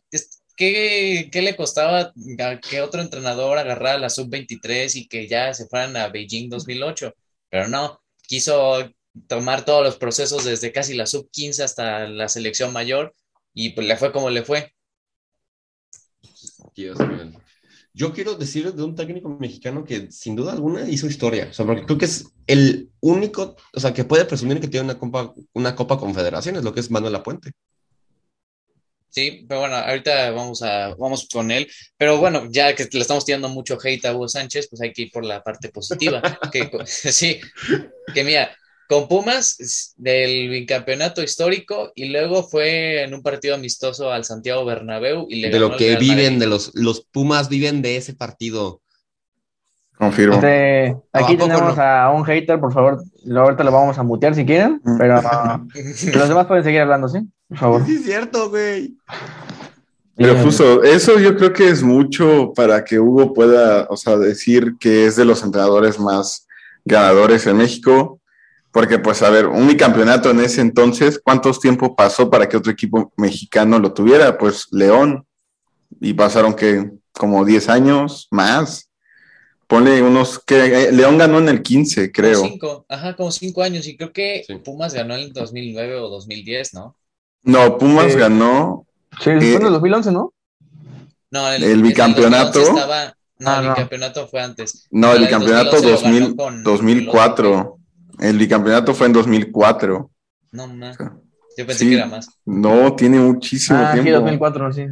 [0.56, 5.66] ¿qué, ¿qué, le costaba a que otro entrenador agarrara la sub-23 y que ya se
[5.66, 7.14] fueran a Beijing 2008?
[7.48, 8.90] Pero no, quiso
[9.26, 13.14] tomar todos los procesos desde casi la sub-15 hasta la selección mayor
[13.54, 14.72] y pues le fue como le fue.
[17.92, 21.66] Yo quiero decir de un técnico mexicano que sin duda alguna hizo historia, o sea,
[21.66, 25.34] porque creo que es el único, o sea, que puede presumir que tiene una copa,
[25.54, 27.52] una copa confederaciones, lo que es Manuel Lapuente.
[29.10, 31.68] Sí, pero bueno, ahorita vamos a vamos con él.
[31.96, 35.02] Pero bueno, ya que le estamos tirando mucho hate a Hugo Sánchez, pues hay que
[35.02, 36.22] ir por la parte positiva.
[36.52, 37.40] que, sí,
[38.14, 38.56] que mira,
[38.90, 45.26] con Pumas del bicampeonato histórico y luego fue en un partido amistoso al Santiago Bernabéu
[45.30, 48.80] y le de lo que viven de los los Pumas viven de ese partido.
[49.96, 50.34] Confirmo.
[50.34, 54.82] Este, aquí tenemos a un hater, por favor, ahorita lo vamos a mutear si quieren,
[54.98, 55.22] pero
[56.14, 57.20] los demás pueden seguir hablando, ¿sí?
[57.48, 57.86] Por favor.
[57.86, 58.96] Sí, es cierto, güey.
[60.16, 64.74] Pero justo, eso yo creo que es mucho para que Hugo pueda, o sea, decir
[64.80, 66.48] que es de los entrenadores más
[66.84, 68.19] ganadores en México,
[68.72, 72.72] porque pues a ver, un bicampeonato en ese entonces, ¿cuántos tiempo pasó para que otro
[72.72, 74.38] equipo mexicano lo tuviera?
[74.38, 75.26] Pues León,
[76.00, 78.86] y pasaron que como 10 años más.
[79.66, 82.38] Ponle unos que eh, León ganó en el 15, creo.
[82.38, 86.08] Como cinco, ajá, como 5 años, y creo que Pumas ganó en el 2009 o
[86.08, 86.96] 2010, ¿no?
[87.42, 88.84] No, Pumas ganó
[89.18, 90.32] Sí, fue en el 2011, ¿no?
[91.30, 92.60] No, el, el bicampeonato.
[92.60, 94.86] Estaba, no, ah, el bicampeonato fue antes.
[94.90, 97.79] No, el bicampeonato 2000, 2004.
[98.20, 100.10] El bicampeonato fue en 2004.
[100.52, 100.96] No, más.
[101.56, 102.28] Yo pensé que era más.
[102.44, 104.08] No, tiene muchísimo ah, tiempo.
[104.08, 104.86] Sí, 2004, sí.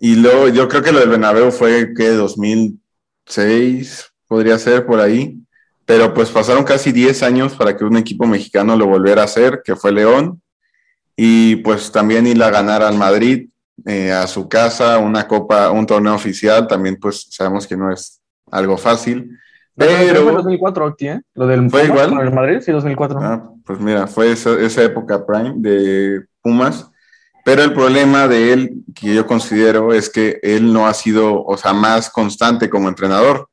[0.00, 5.38] Y luego, yo creo que lo del Bernabéu fue que 2006, podría ser por ahí.
[5.84, 9.62] Pero pues pasaron casi 10 años para que un equipo mexicano lo volviera a hacer,
[9.64, 10.42] que fue León
[11.16, 13.48] y pues también ir a ganar al Madrid
[13.86, 18.20] eh, a su casa, una copa, un torneo oficial, también pues sabemos que no es
[18.50, 19.38] algo fácil.
[19.76, 20.22] Pero...
[20.22, 21.20] Fue 2004, ¿eh?
[21.34, 22.18] Lo del ¿Fue igual?
[22.20, 23.18] el Madrid, sí, 2004.
[23.20, 26.90] Ah, pues mira, fue esa, esa época prime de Pumas.
[27.44, 31.56] Pero el problema de él, que yo considero, es que él no ha sido, o
[31.56, 33.48] sea, más constante como entrenador.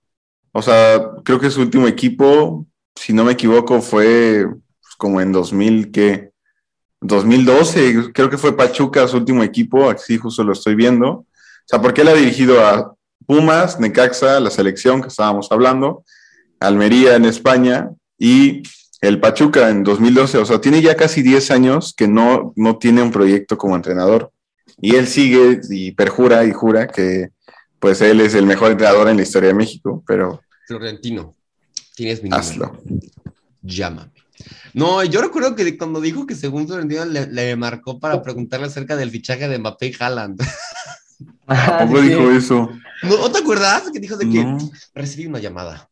[0.51, 5.31] O sea, creo que su último equipo, si no me equivoco, fue pues, como en
[5.31, 6.31] 2000, que
[7.01, 11.09] 2012, creo que fue Pachuca su último equipo, así justo lo estoy viendo.
[11.09, 11.25] O
[11.65, 16.03] sea, porque él ha dirigido a Pumas, Necaxa, la selección que estábamos hablando,
[16.59, 18.63] Almería en España y
[19.01, 20.37] el Pachuca en 2012.
[20.37, 24.31] O sea, tiene ya casi 10 años que no, no tiene un proyecto como entrenador.
[24.81, 27.29] Y él sigue y perjura y jura que
[27.79, 30.41] pues él es el mejor entrenador en la historia de México, pero...
[30.65, 31.35] Florentino,
[31.95, 32.81] tienes mi Hazlo.
[33.61, 34.13] Llámame.
[34.73, 38.95] No, yo recuerdo que cuando dijo que según Florentino le, le marcó para preguntarle acerca
[38.95, 40.41] del fichaje de Mbappé y Haaland.
[41.47, 42.69] ¿A poco dijo eso?
[43.03, 44.57] ¿No te acuerdas que dijo de que no.
[44.93, 45.89] recibí una llamada?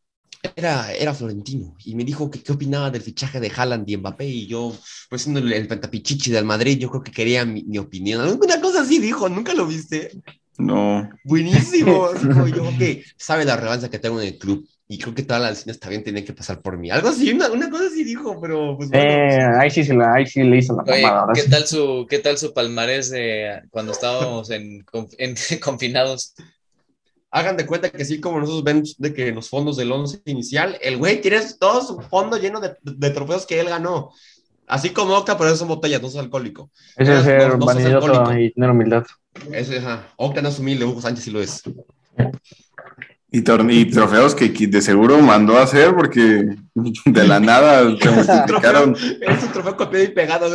[0.56, 4.26] Era, era Florentino y me dijo que qué opinaba del fichaje de Haaland y Mbappé
[4.26, 4.76] y yo,
[5.08, 8.38] pues siendo el, el pentapichichi del Madrid, yo creo que quería mi, mi, opinión.
[8.42, 10.10] Una cosa así dijo, ¿nunca lo viste?
[10.58, 11.08] No.
[11.24, 12.08] Buenísimo.
[12.54, 15.60] yo que sabe la relevancia que tengo en el club y creo que todas las
[15.60, 16.90] cines también tienen que pasar por mí.
[16.90, 19.10] Algo así, una, una cosa así dijo, pero pues bueno.
[19.10, 21.32] Eh, ahí, sí se la, ahí sí le hizo la Oye, pomada.
[21.32, 24.84] ¿qué, tal su, ¿Qué tal su palmarés de cuando estábamos en,
[25.16, 26.34] en, confinados?
[27.30, 30.20] Hagan de cuenta que sí, como nosotros ven de que en los fondos del 11
[30.26, 34.10] inicial, el güey tiene todo su fondo lleno de, de trofeos que él ganó.
[34.66, 36.70] Así como Octa, pero eso son botellas, no es alcohólico.
[36.98, 39.06] Ese es ser no, vanidoso y tener humildad.
[39.52, 40.06] Ese, ajá.
[40.16, 41.62] Octa no es humilde, Hugo Sánchez sí lo es.
[43.34, 46.54] Y, y, trofeos que, de seguro mandó a hacer porque
[47.06, 48.94] de la nada se multiplicaron.
[48.94, 50.54] Es un trofeo copiado y pegado.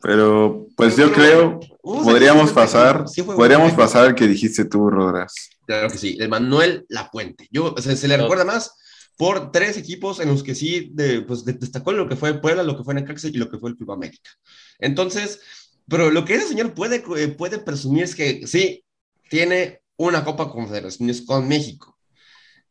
[0.00, 3.76] Pero pues yo creo, uh, podríamos pasar, sí podríamos bueno.
[3.76, 5.50] pasar el que dijiste tú, Rodras.
[5.64, 7.46] Claro que sí, el Manuel Lapuente.
[7.52, 8.76] Yo, o sea, se le recuerda más
[9.16, 12.76] por tres equipos en los que sí de, pues, destacó lo que fue Puebla, lo
[12.76, 14.30] que fue Necaxa y lo que fue el Club América.
[14.78, 15.40] Entonces,
[15.88, 18.84] pero lo que ese señor puede, puede presumir es que sí,
[19.30, 21.96] tiene una Copa Confederaciones con México.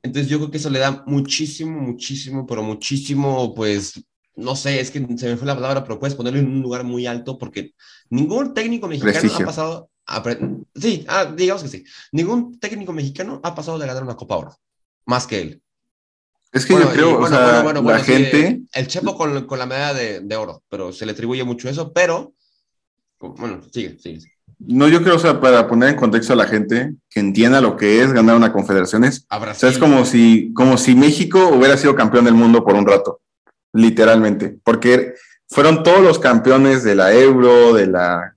[0.01, 4.91] Entonces yo creo que eso le da muchísimo, muchísimo, pero muchísimo, pues, no sé, es
[4.91, 7.73] que se me fue la palabra, pero puedes ponerlo en un lugar muy alto porque
[8.09, 9.45] ningún técnico mexicano Prestigio.
[9.45, 10.23] ha pasado, a,
[10.75, 14.55] sí, ah, digamos que sí, ningún técnico mexicano ha pasado de ganar una Copa Oro,
[15.05, 15.61] más que él.
[16.51, 18.47] Es que bueno, yo creo, y, bueno, o sea, bueno, la gente...
[18.47, 21.67] Sí, el Chepo con, con la medalla de, de, oro, pero se le atribuye mucho
[21.67, 22.33] eso, pero,
[23.19, 24.21] bueno, sigue, sigue.
[24.21, 24.34] sigue.
[24.59, 27.75] No, yo creo, o sea, para poner en contexto a la gente que entienda lo
[27.75, 29.25] que es ganar una confederaciones.
[29.29, 32.85] O sea, es como si, como si México hubiera sido campeón del mundo por un
[32.85, 33.21] rato,
[33.73, 35.13] literalmente, porque
[35.47, 38.35] fueron todos los campeones de la Euro, de la,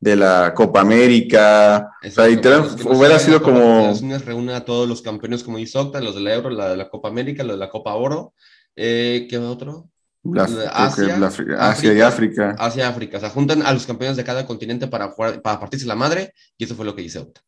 [0.00, 1.90] de la Copa América.
[2.02, 3.92] Exacto, o sea, literal, es que no hubiera sido como.
[4.24, 6.88] Reúne a todos los campeones como hizo Octa, los de la Euro, la de la
[6.88, 8.34] Copa América, los de la Copa Oro.
[8.76, 9.90] Eh, ¿Qué otro?
[10.22, 12.54] La, Asia, la, Asia, y África.
[12.58, 13.16] Asia y África.
[13.16, 16.34] O sea, juntan a los campeones de cada continente para, jugar, para partirse la madre
[16.58, 17.40] y eso fue lo que hizo Octa.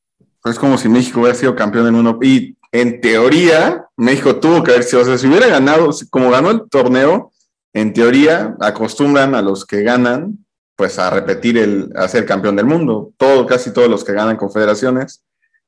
[0.45, 2.19] Es como si México hubiera sido campeón del mundo.
[2.23, 6.51] Y en teoría, México tuvo que haber sido, o sea, si hubiera ganado, como ganó
[6.51, 7.33] el torneo,
[7.75, 12.67] en teoría acostumbran a los que ganan, pues a repetir el, a ser campeón del
[12.67, 13.13] mundo.
[13.17, 15.25] Todo, casi todos los que ganan confederaciones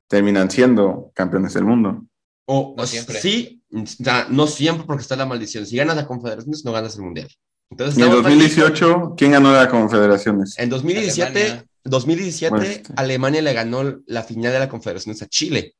[0.09, 2.05] terminan siendo campeones del mundo.
[2.47, 3.21] O, no siempre.
[3.21, 3.63] Sí,
[4.29, 5.67] no siempre porque está la maldición.
[5.67, 7.29] Si ganas la confederaciones, no ganas el mundial.
[7.71, 10.59] Entonces, ¿Y en 2018 quién ganó la confederaciones?
[10.59, 15.75] En 2017, 2017 Alemania le ganó la final de la confederaciones a Chile.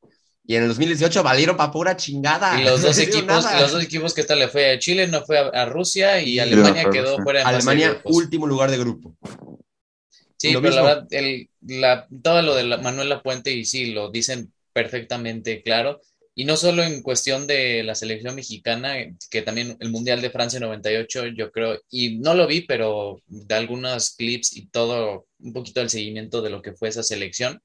[0.47, 2.59] Y en el 2018 valieron para pura chingada.
[2.59, 5.39] Y los dos, equipos, los dos equipos que tal le fue a Chile, no fue
[5.39, 9.15] a, Rusia y Alemania quedó fuera de Alemania, último lugar de grupo.
[10.37, 14.51] Sí, pero la verdad, el, la, todo lo de Manuel Lapuente, y sí, lo dicen
[14.73, 16.01] perfectamente claro,
[16.35, 18.95] y no solo en cuestión de la selección mexicana,
[19.29, 23.55] que también el Mundial de Francia 98, yo creo, y no lo vi, pero de
[23.55, 27.61] algunos clips y todo, un poquito del seguimiento de lo que fue esa selección,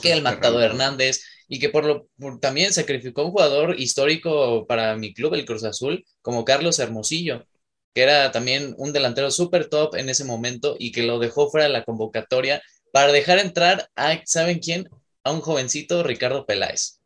[0.00, 2.08] que el Matado Hernández, y que por lo
[2.40, 7.46] también sacrificó un jugador histórico para mi club, el Cruz Azul, como Carlos Hermosillo,
[7.94, 11.66] que era también un delantero súper top en ese momento y que lo dejó fuera
[11.66, 14.88] de la convocatoria para dejar entrar a, ¿saben quién?
[15.24, 16.97] A un jovencito, Ricardo Peláez.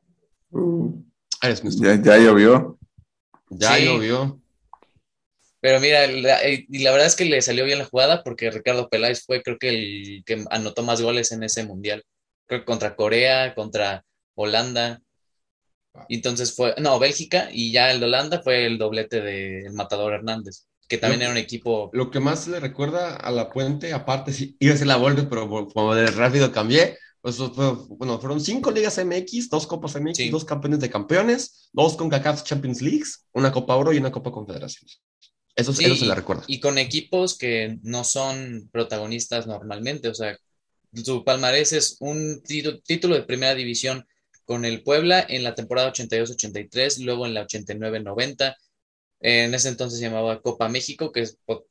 [2.02, 2.78] Ya, llovió.
[3.50, 4.40] Ya llovió.
[5.60, 9.24] Pero mira, y la verdad es que le salió bien la jugada porque Ricardo Peláez
[9.24, 12.04] fue creo que el que anotó más goles en ese mundial.
[12.46, 15.00] Creo que contra Corea, contra Holanda.
[16.08, 20.14] Y entonces fue, no, Bélgica y ya el de Holanda fue el doblete del Matador
[20.14, 21.90] Hernández, que también era un equipo.
[21.92, 25.28] Lo que más le recuerda a la puente, aparte, sí, iba a ser la vuelta,
[25.28, 26.98] pero como de rápido cambié.
[27.22, 32.10] Pues, bueno, fueron cinco ligas MX, dos Copas MX, dos campeones de campeones, dos con
[32.10, 35.00] CACAF Champions Leagues, una Copa Oro y una Copa Confederaciones.
[35.54, 36.42] Eso, eso se le recuerda.
[36.48, 40.36] Y con equipos que no son protagonistas normalmente, o sea,
[40.92, 44.04] su palmarés es un título de primera división
[44.44, 48.56] con el Puebla en la temporada 82-83, luego en la 89-90.
[49.20, 51.24] En ese entonces se llamaba Copa México, que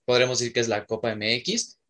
[0.06, 1.81] podremos decir que es la Copa MX,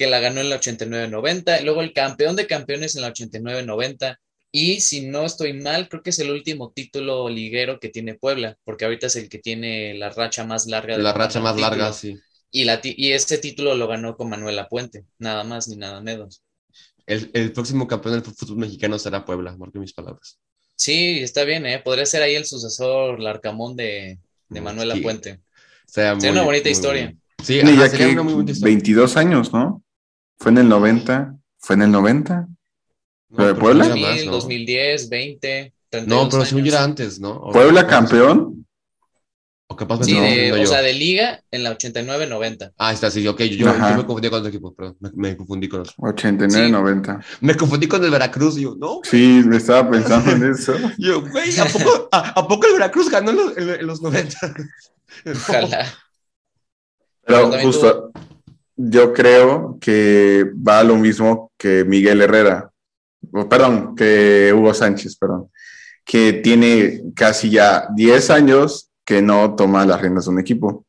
[0.00, 4.16] que la ganó en la 89-90, luego el campeón de campeones en la 89-90.
[4.50, 8.56] Y si no estoy mal, creo que es el último título liguero que tiene Puebla,
[8.64, 10.96] porque ahorita es el que tiene la racha más larga.
[10.96, 12.18] De la racha más larga, sí.
[12.50, 16.42] Y, la, y este título lo ganó con Manuela Puente, nada más ni nada menos.
[17.04, 20.38] El, próximo campeón del fútbol mexicano será Puebla, marque mis palabras.
[20.76, 21.78] Sí, está bien, ¿eh?
[21.78, 25.40] Podría ser ahí el sucesor Larcamón de, de Manuela Puente.
[25.84, 27.14] Sería una bonita historia.
[27.42, 28.16] Sí, ya que
[28.62, 29.79] 22 años, ¿no?
[30.40, 31.36] Fue en el 90.
[31.58, 32.48] ¿Fue en el 90?
[33.28, 33.88] ¿Lo de Puebla?
[33.88, 35.74] 2000, 2010, 20.
[36.06, 37.50] No, pero si hubiera antes, ¿no?
[37.52, 38.66] ¿Puebla campeón?
[39.66, 42.72] O capaz sí, de, o sea, de liga en la 89-90.
[42.78, 43.40] Ah, está, sí, ok.
[43.42, 44.96] Yo, yo, me confundí con otro equipo, perdón.
[44.98, 45.92] Me, me confundí con otro.
[45.98, 47.24] 89-90.
[47.42, 49.00] Me confundí con el Veracruz, yo, ¿no?
[49.04, 50.74] Sí, me estaba pensando en eso.
[50.98, 54.54] yo, güey, ¿a poco, a, poco, el Veracruz ganó en los, en, los 90?
[55.26, 55.86] Ojalá.
[57.24, 58.10] Pero justo,
[58.82, 62.70] yo creo que va lo mismo que Miguel Herrera.
[63.48, 65.50] perdón, que Hugo Sánchez, perdón.
[66.04, 70.86] Que tiene casi ya 10 años que no toma las riendas de un equipo.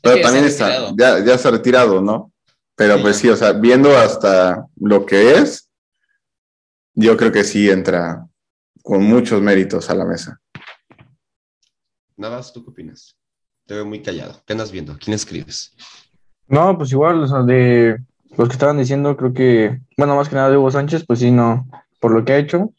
[0.00, 2.32] Pero también está, ya, ya se ha retirado, ¿no?
[2.74, 5.68] Pero pues sí, o sea, viendo hasta lo que es,
[6.94, 8.26] yo creo que sí entra
[8.82, 10.40] con muchos méritos a la mesa.
[12.16, 13.16] Nada ¿tú qué opinas?
[13.66, 14.42] Te veo muy callado.
[14.46, 14.96] ¿Qué andas viendo?
[14.98, 15.74] ¿Quién escribes?
[16.48, 17.98] No, pues igual, o sea, de
[18.36, 21.30] los que estaban diciendo, creo que, bueno, más que nada de Hugo Sánchez, pues sí,
[21.30, 21.66] no,
[22.00, 22.70] por lo que ha hecho,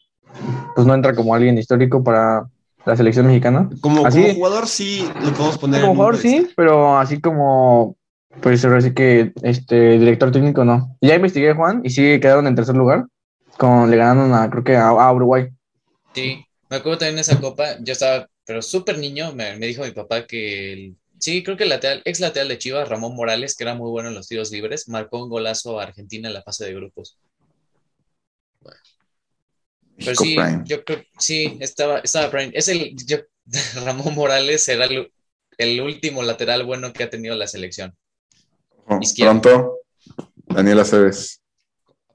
[0.74, 2.46] pues no entra como alguien histórico para
[2.84, 3.68] la selección mexicana.
[3.80, 5.80] Como, así, jugador sí lo podemos poner.
[5.80, 7.96] Como jugador sí, pero así como,
[8.40, 10.96] pues así que este director técnico no.
[11.00, 13.06] Ya investigué Juan y sí quedaron en tercer lugar,
[13.58, 15.48] con, le ganaron a, creo que a, Uruguay.
[16.14, 19.90] Sí, me acuerdo también de esa copa, yo estaba, pero súper niño, me, dijo mi
[19.90, 23.74] papá que sí, creo que el lateral, ex lateral de Chivas, Ramón Morales, que era
[23.74, 26.74] muy bueno en los tiros libres, marcó un golazo a Argentina en la fase de
[26.74, 27.18] grupos.
[29.98, 32.52] Pero sí, yo creo, sí, estaba, estaba Prime.
[32.54, 33.18] Es el, yo,
[33.84, 37.96] Ramón Morales era el, último lateral bueno que ha tenido la selección.
[39.16, 39.78] pronto,
[40.46, 41.40] Daniel Aceves.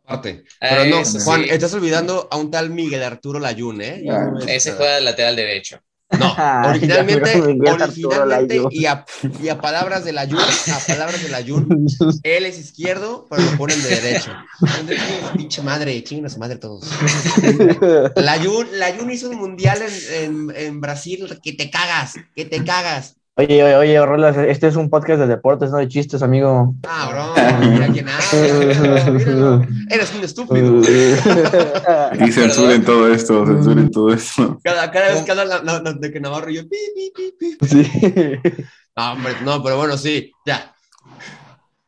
[0.04, 0.44] Aparte.
[0.60, 4.04] Pero no, Juan, estás olvidando a un tal Miguel Arturo Layún, ¿eh?
[4.48, 5.82] ese juega lateral derecho.
[6.20, 6.36] No,
[6.70, 9.06] originalmente, originalmente y, a,
[9.42, 11.88] y, a, palabras del Ayun, a palabras del Ayun,
[12.24, 14.32] él es izquierdo, pero lo ponen de derecho.
[15.36, 16.86] Pinche madre, chinguen a su madre todos.
[18.16, 23.16] La Ayun, hizo un mundial en, en, en, Brasil que te cagas, que te cagas.
[23.38, 26.76] Oye, oye, oye, Rolas, este es un podcast de deportes, no de chistes, amigo.
[26.86, 29.68] Ah, bro, mira quién habla.
[29.90, 30.82] Eres un estúpido.
[32.26, 34.60] Y censuren todo esto, censuren todo esto.
[34.64, 37.58] Cada, cada vez que habla la- la- la- de que Navarro yo, pi, pi, pi,
[37.58, 37.68] pi.
[37.68, 37.90] Sí.
[38.98, 40.76] No, hombre, no, pero bueno, sí, ya.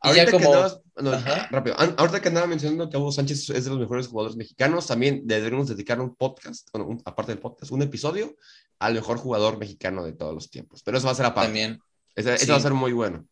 [0.00, 1.48] Ahorita ya que como- andabas- no, Ajá.
[1.50, 5.22] rápido, ahorita que andaba mencionando que Hugo Sánchez es de los mejores jugadores mexicanos, también
[5.24, 8.36] deberíamos dedicar un podcast, bueno, un- aparte del podcast, un episodio
[8.78, 10.82] al mejor jugador mexicano de todos los tiempos.
[10.84, 11.48] Pero eso va a ser aparte.
[11.48, 11.80] También.
[12.14, 12.46] Ese Sí.
[12.50, 13.26] va a ser muy bueno.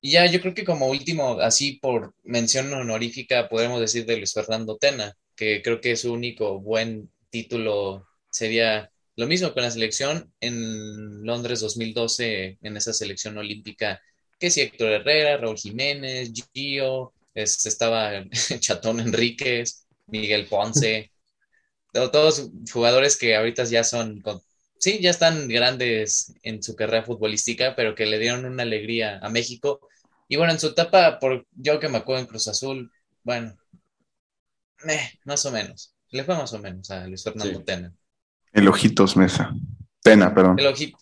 [0.00, 4.32] Y ya, yo creo que como último, así por mención honorífica, podemos decir de Luis
[4.32, 10.32] Fernando Tena, que creo que su único buen título sería lo mismo con la selección
[10.40, 14.00] en Londres 2012, en esa selección olímpica,
[14.38, 18.24] que si Héctor Herrera, Raúl Jiménez, Gio, este, estaba
[18.60, 21.10] Chatón Enríquez, Miguel Ponce,
[21.92, 24.40] to- todos jugadores que ahorita ya son, con-
[24.78, 29.28] sí, ya están grandes en su carrera futbolística, pero que le dieron una alegría a
[29.28, 29.80] México.
[30.28, 32.90] Y bueno, en su etapa, por yo que me acuerdo en Cruz Azul,
[33.24, 33.56] bueno,
[34.88, 35.94] eh, más o menos.
[36.10, 37.64] Le fue más o menos a Luis Fernando Sí.
[37.64, 37.92] Tena.
[38.52, 39.52] El Ojitos Mesa.
[40.02, 40.58] Tena, perdón.
[40.58, 40.94] El oji-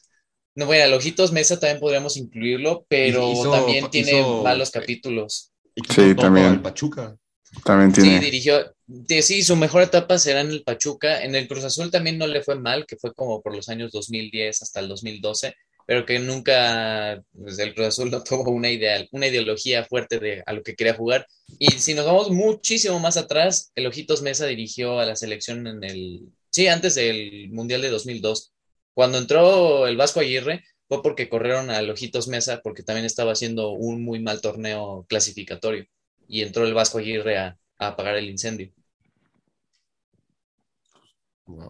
[0.57, 5.53] no, bueno, el Ojitos Mesa también podríamos incluirlo, pero Hizo- también tiene hizo- malos capítulos.
[5.75, 6.47] Y Sí, también.
[6.47, 7.17] al Pachuca.
[7.65, 8.21] También Sí, tiene.
[8.21, 11.23] dirigió, de- sí, su mejor etapa será en el Pachuca.
[11.23, 13.93] En el Cruz Azul también no le fue mal, que fue como por los años
[13.93, 15.55] 2010 hasta el 2012,
[15.87, 20.43] pero que nunca, pues, el Cruz Azul no tuvo una ideal, una ideología fuerte de
[20.45, 21.27] a lo que quería jugar.
[21.59, 25.85] Y si nos vamos muchísimo más atrás, el Ojitos Mesa dirigió a la selección en
[25.85, 28.53] el, sí, antes del Mundial de 2002.
[28.97, 33.73] Cuando entró el Vasco Aguirre, fue porque corrieron al Ojitos Mesa, porque también estaba haciendo
[33.73, 35.85] un muy mal torneo clasificatorio.
[36.27, 38.73] Y entró el Vasco Aguirre a, a apagar el incendio.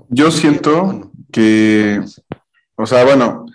[0.08, 2.00] Yo siento que,
[2.76, 3.46] o sea, bueno,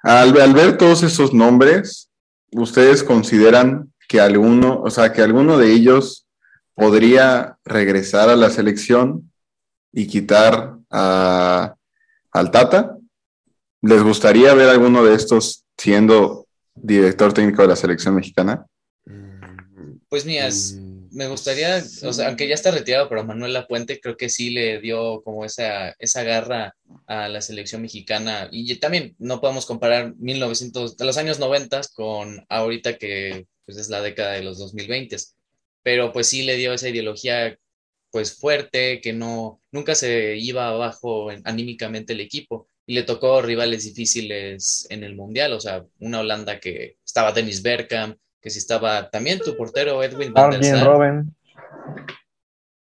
[0.00, 2.10] al, al ver todos esos nombres,
[2.52, 6.26] ¿ustedes consideran que alguno, o sea, que alguno de ellos
[6.74, 9.32] podría regresar a la selección
[9.90, 11.76] y quitar a,
[12.30, 12.92] al Tata?
[13.86, 18.66] ¿Les gustaría ver alguno de estos siendo director técnico de la selección mexicana?
[20.08, 20.48] Pues mira,
[21.12, 21.82] me gustaría,
[22.26, 26.22] aunque ya está retirado, pero Manuel Lapuente creo que sí le dio como esa, esa
[26.24, 26.74] garra
[27.06, 28.48] a la selección mexicana.
[28.50, 33.88] Y también no podemos comparar 1900, de los años 90 con ahorita que pues, es
[33.88, 35.16] la década de los 2020.
[35.82, 37.56] Pero pues sí le dio esa ideología
[38.10, 42.68] pues fuerte, que no, nunca se iba abajo en- anímicamente el equipo.
[42.86, 47.62] Y le tocó rivales difíciles en el Mundial, o sea, una Holanda que estaba Dennis
[47.62, 50.86] Bergkamp, que si estaba también tu portero Edwin van der Sar.
[50.86, 51.34] Robben.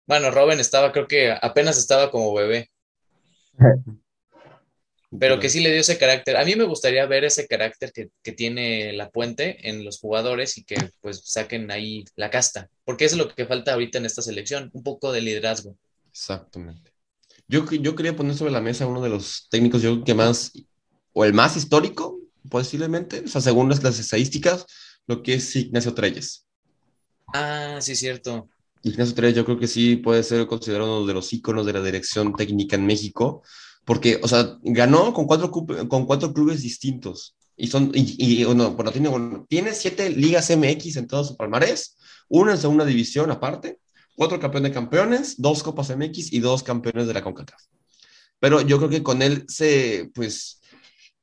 [0.06, 2.70] Bueno, Robin estaba, creo que apenas estaba como bebé,
[5.20, 6.38] pero que sí le dio ese carácter.
[6.38, 10.58] A mí me gustaría ver ese carácter que, que tiene la Puente en los jugadores
[10.58, 14.22] y que pues saquen ahí la casta, porque es lo que falta ahorita en esta
[14.22, 15.76] selección, un poco de liderazgo.
[16.10, 16.95] Exactamente.
[17.48, 20.52] Yo, yo quería poner sobre la mesa uno de los técnicos, yo creo que más,
[21.14, 22.20] o el más histórico,
[22.50, 24.66] posiblemente, o sea, según las, las estadísticas,
[25.08, 26.46] lo que es Ignacio Treyes.
[27.34, 28.50] Ah, sí, cierto.
[28.84, 31.82] Ignacio Treyes yo creo que sí puede ser considerado uno de los íconos de la
[31.82, 33.42] dirección técnica en México,
[33.84, 37.36] porque, o sea, ganó con cuatro, cu- con cuatro clubes distintos.
[37.58, 41.36] Y son, y, y, bueno, bueno, tiene, bueno, tiene siete ligas MX en todo su
[41.38, 43.80] palmarés, una en segunda división aparte,
[44.16, 47.62] cuatro campeones de campeones, dos copas MX y dos campeones de la CONCACAF.
[48.40, 50.62] Pero yo creo que con él se, pues,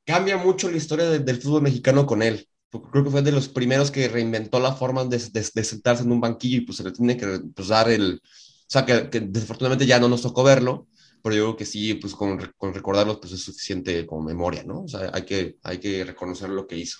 [0.05, 2.47] cambia mucho la historia de- del fútbol mexicano con él.
[2.69, 6.03] Porque creo que fue de los primeros que reinventó la forma de, de- de sentarse
[6.03, 8.21] en un banquillo y pues se le tiene que pues, dar el...
[8.23, 10.87] O sea, que, que desafortunadamente ya no nos tocó verlo,
[11.21, 14.81] pero yo creo que sí, pues con, con recordarlo pues es suficiente como memoria, ¿no?
[14.83, 16.97] O sea, hay que, hay que reconocer lo que hizo.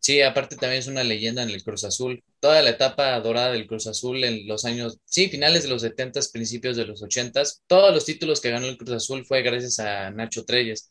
[0.00, 2.24] Sí, aparte también es una leyenda en el Cruz Azul.
[2.40, 6.20] Toda la etapa dorada del Cruz Azul en los años, sí, finales de los 70,
[6.32, 10.10] principios de los 80, todos los títulos que ganó el Cruz Azul fue gracias a
[10.10, 10.90] Nacho Treyes.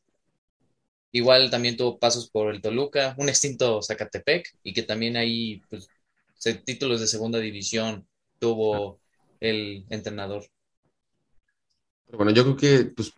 [1.11, 5.87] Igual también tuvo pasos por el Toluca, un extinto Zacatepec, y que también ahí, pues,
[6.63, 8.07] títulos de segunda división
[8.37, 8.99] tuvo
[9.39, 10.45] el entrenador.
[12.05, 13.11] Pero bueno, yo creo que pues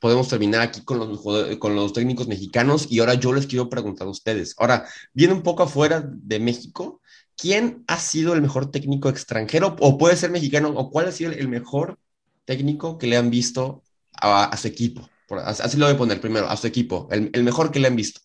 [0.00, 1.20] podemos terminar aquí con los,
[1.58, 4.54] con los técnicos mexicanos y ahora yo les quiero preguntar a ustedes.
[4.58, 7.00] Ahora, viene un poco afuera de México,
[7.36, 11.32] ¿quién ha sido el mejor técnico extranjero o puede ser mexicano o cuál ha sido
[11.32, 11.98] el mejor
[12.44, 13.82] técnico que le han visto
[14.12, 15.08] a, a su equipo?
[15.28, 17.88] Por- así lo voy a poner primero, a su equipo, el, el mejor que le
[17.88, 18.20] han visto.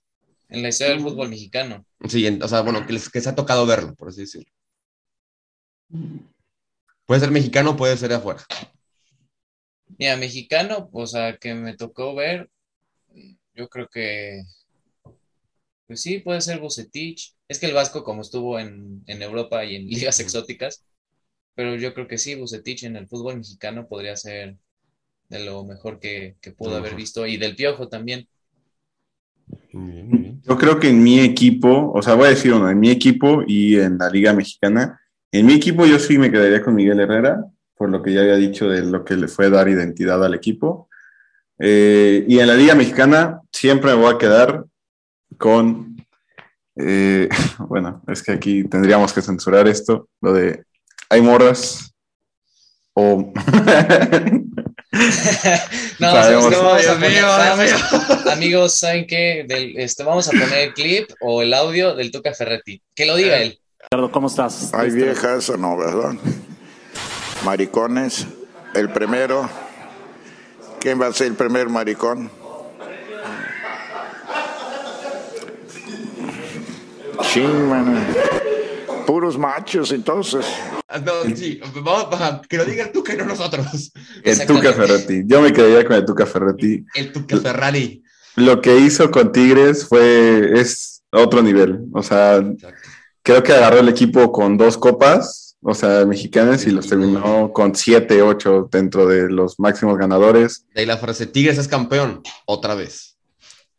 [0.49, 1.85] En la historia del fútbol mexicano.
[2.07, 4.49] Sí, en- o sea, bueno, que les, que se ha tocado verlo, por así decirlo.
[7.05, 8.41] Puede ser mexicano, puede ser de afuera.
[9.97, 12.49] Mira, mexicano, o sea, que me tocó ver,
[13.55, 14.43] yo creo que
[15.87, 17.35] Pues sí, puede ser Bucetich.
[17.47, 20.85] Es que el Vasco, como estuvo en, en Europa y en ligas exóticas,
[21.55, 24.57] pero yo creo que sí, Bucetich en el fútbol mexicano podría ser
[25.29, 27.27] de lo mejor que, que pudo haber visto.
[27.27, 28.27] Y del Piojo también.
[29.73, 33.43] Yo creo que en mi equipo, o sea, voy a decir uno, en mi equipo
[33.45, 34.99] y en la Liga Mexicana,
[35.31, 37.45] en mi equipo yo sí me quedaría con Miguel Herrera,
[37.81, 40.87] por lo que ya había dicho de lo que le fue dar identidad al equipo.
[41.57, 44.65] Eh, y en la Liga Mexicana siempre me voy a quedar
[45.39, 45.95] con,
[46.75, 47.27] eh,
[47.57, 50.63] bueno, es que aquí tendríamos que censurar esto, lo de
[51.09, 51.91] hay morras
[52.93, 53.33] o...
[55.99, 56.43] no, Sabemos.
[56.43, 56.55] ¿sabes qué?
[56.57, 59.43] vamos a Dios poner- mío, vamos- Dios amigos, ¿saben qué?
[59.47, 62.79] Del- este, vamos a poner el clip o el audio del Tuca Ferretti.
[62.93, 63.57] Que lo diga él.
[63.79, 64.71] Ricardo, ¿cómo estás?
[64.75, 66.13] Hay Este, viejas o no, ¿verdad?
[67.45, 68.27] Maricones.
[68.73, 69.49] El primero.
[70.79, 72.29] ¿Quién va a ser el primer maricón?
[77.21, 77.99] Ching, mano.
[79.05, 80.45] Puros machos, entonces.
[80.87, 83.91] Ah, No, sí, vamos, vamos, que lo diga el Tuca y no nosotros.
[84.23, 84.73] El Tuca.
[84.73, 85.23] Ferretti.
[85.25, 86.85] Yo me quedaría con el Tuca Ferretti.
[86.95, 88.03] El Tuca Ferrari.
[88.35, 91.81] Lo que hizo con Tigres fue, es otro nivel.
[91.93, 92.77] O sea, Exacto.
[93.23, 97.75] creo que agarró el equipo con dos copas, o sea, mexicanas, y los terminó con
[97.75, 100.65] siete, ocho dentro de los máximos ganadores.
[100.73, 103.17] De ahí la frase, Tigres es campeón, otra vez.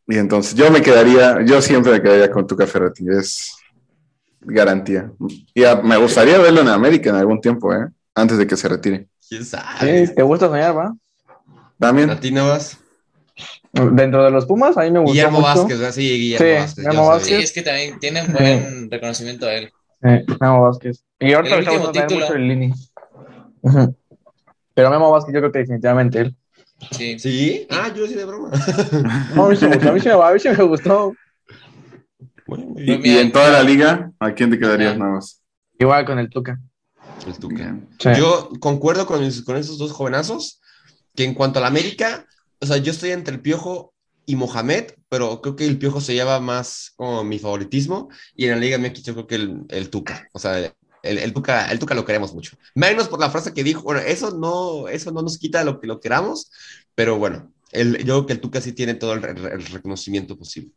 [0.09, 3.53] Y entonces yo me quedaría, yo siempre me quedaría con Tuca Ferretti, es
[4.41, 5.11] garantía.
[5.55, 7.87] Y a- me gustaría verlo en América en algún tiempo, ¿eh?
[8.15, 9.09] Antes de que se retire.
[9.29, 10.07] ¿Quién sabe?
[10.07, 10.95] Sí, ¿Te gusta soñar, va?
[11.79, 12.11] También.
[12.11, 12.79] ¿A ti no vas?
[13.73, 15.49] Dentro de los Pumas, a mí me gustó Guillermo mucho.
[15.61, 15.95] Vázquez, ¿verdad?
[15.95, 16.77] sí, Guillermo Sí, Vázquez.
[16.85, 17.25] Guillermo sabía.
[17.25, 17.45] Sí, Vázquez.
[17.49, 19.73] es que también tiene un buen reconocimiento a él.
[20.03, 21.05] Eh, Memo Vázquez.
[21.21, 22.21] Y ahorita El también título.
[22.21, 22.73] mucho el Lini.
[23.63, 23.97] Ujú.
[24.75, 26.37] Pero Memo Vázquez yo creo que definitivamente él.
[26.91, 27.19] Sí.
[27.19, 27.67] ¿Sí?
[27.71, 28.51] Ah, yo sí de broma.
[29.35, 31.15] No, a mí sí me gustó, a mí sí me, a mí sí me gustó.
[32.47, 35.41] Bueno, Y, en toda la liga, ¿a quién te quedarías nada más?
[35.79, 36.61] Igual con el Tuca.
[37.27, 37.79] El Tuca.
[37.99, 38.11] Sí.
[38.17, 40.61] Yo concuerdo con, con esos dos jovenazos,
[41.15, 42.27] que en cuanto a la América,
[42.61, 43.92] o sea, yo estoy entre el Piojo
[44.27, 48.51] y Mohamed, pero creo que el Piojo se lleva más como mi favoritismo, y en
[48.53, 50.59] la Liga MX yo creo que el, el Tuca, o sea,
[51.03, 52.57] el, el Tuca, el Tuca lo queremos mucho.
[52.75, 55.87] Menos por la frase que dijo, bueno, eso no, eso no nos quita lo que
[55.87, 56.51] lo queramos,
[56.95, 60.73] pero bueno, el, yo creo que el Tuca sí tiene todo el, el- reconocimiento posible.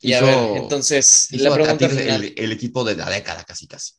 [0.00, 2.26] Y a Hizo- ver, entonces, hizo la a pregunta final.
[2.26, 3.92] el, el equipo de la década, casi, casi.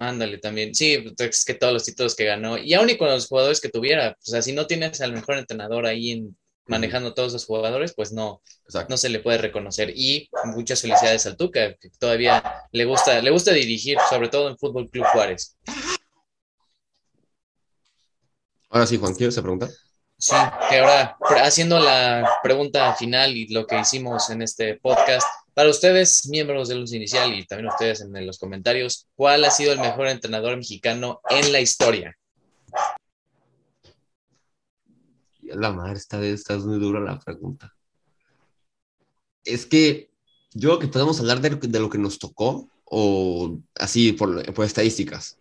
[0.00, 0.74] Ándale, también.
[0.74, 3.60] Sí, pues, es que todos los títulos que ganó, y aún y con los jugadores
[3.60, 6.36] que tuviera, o sea, si no tienes al mejor entrenador ahí en,
[6.68, 8.90] manejando todos los jugadores, pues no, Exacto.
[8.90, 9.92] no se le puede reconocer.
[9.94, 14.58] Y muchas felicidades al Tuca, que todavía le gusta, le gusta dirigir, sobre todo en
[14.58, 15.56] Fútbol Club Juárez.
[18.70, 19.70] Ahora sí, Juan, ¿quieres preguntar?
[20.20, 20.34] Sí,
[20.68, 26.28] que ahora haciendo la pregunta final y lo que hicimos en este podcast, para ustedes,
[26.28, 30.08] miembros del Luz Inicial y también ustedes en los comentarios, ¿cuál ha sido el mejor
[30.08, 32.16] entrenador mexicano en la historia?
[35.54, 37.72] La madre, está, está muy dura la pregunta.
[39.44, 40.10] Es que
[40.54, 44.12] yo creo que podemos hablar de, lo que- de lo que nos tocó o así
[44.12, 45.38] por, por estadísticas.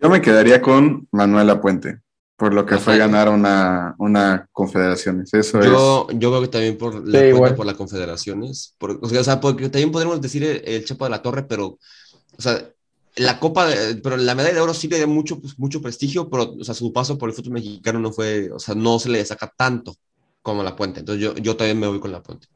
[0.00, 2.00] Yo me quedaría con Manuel Puente,
[2.36, 2.84] por lo que Ajá.
[2.84, 5.32] fue ganar una, una confederaciones.
[5.32, 8.74] Eso Yo, yo creo que también por la, Sí, por las confederaciones.
[8.78, 11.44] Por- o, sea, o sea, porque también podríamos decir el, el Chepo de la Torre,
[11.44, 12.70] pero, o sea,
[13.16, 16.28] la Copa, de- pero la medalla de oro sí le da mucho, pues, mucho prestigio,
[16.30, 19.08] pero, o sea, su paso por el fútbol mexicano no fue, o sea, no se
[19.10, 19.96] le saca tanto
[20.42, 21.00] como la Puente.
[21.00, 22.46] Entonces yo, yo también me voy con la Puente.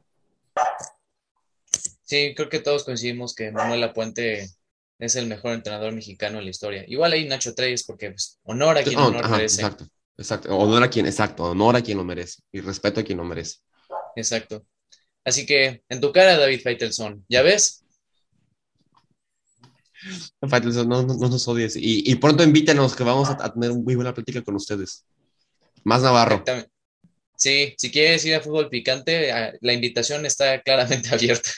[2.02, 4.48] Sí, creo que todos coincidimos que Manuel Lapuente
[4.98, 6.84] es el mejor entrenador mexicano en la historia.
[6.86, 9.62] Igual ahí Nacho Treyes, porque pues, honor a quien Oh, honor ajá, merece.
[9.62, 9.86] Exacto,
[10.18, 10.56] exacto.
[10.58, 13.58] Honor a quien, exacto, honor a quien lo merece y respeto a quien lo merece.
[14.16, 14.64] Exacto.
[15.24, 17.84] Así que, en tu cara, David Faitelson, ¿ya ves?
[20.86, 21.76] No, no, no nos odies.
[21.76, 25.04] Y, y pronto invítenos que vamos a, a tener muy buena plática con ustedes.
[25.84, 26.44] Más Navarro.
[27.36, 31.50] Sí, si quieres ir a fútbol picante, la invitación está claramente abierta.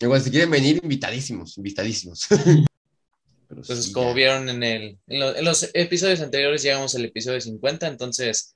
[0.00, 2.26] Igual, si quieren venir, invitadísimos, invitadísimos.
[3.48, 4.14] Pero Entonces, sí, como ya.
[4.14, 7.86] vieron en, el, en, lo- en los episodios anteriores, llegamos al episodio 50.
[7.88, 8.54] Entonces,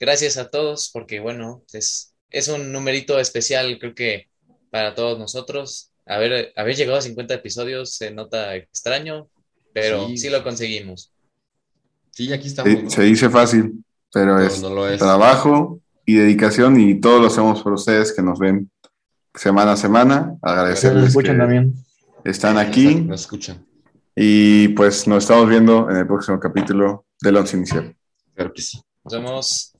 [0.00, 4.28] gracias a todos, porque bueno, es, es un numerito especial, creo que
[4.70, 5.90] para todos nosotros.
[6.06, 9.28] Haber, haber llegado a 50 episodios se nota extraño,
[9.72, 10.30] pero sí, Sí.
[10.30, 11.12] lo conseguimos.
[12.10, 12.92] Sí, aquí estamos.
[12.92, 14.98] se dice fácil, pero No, es no lo es.
[14.98, 18.70] trabajo y dedicación y todo lo hacemos por ustedes que nos ven
[19.34, 20.36] semana a semana.
[20.42, 21.74] Agradecerles escuchan que también.
[22.24, 23.66] están aquí Nos escuchan.
[24.14, 27.96] y pues nos estamos viendo en el próximo capítulo del Once Inicial.
[28.34, 28.80] Claro que sí.
[29.04, 29.73] Nos vemos.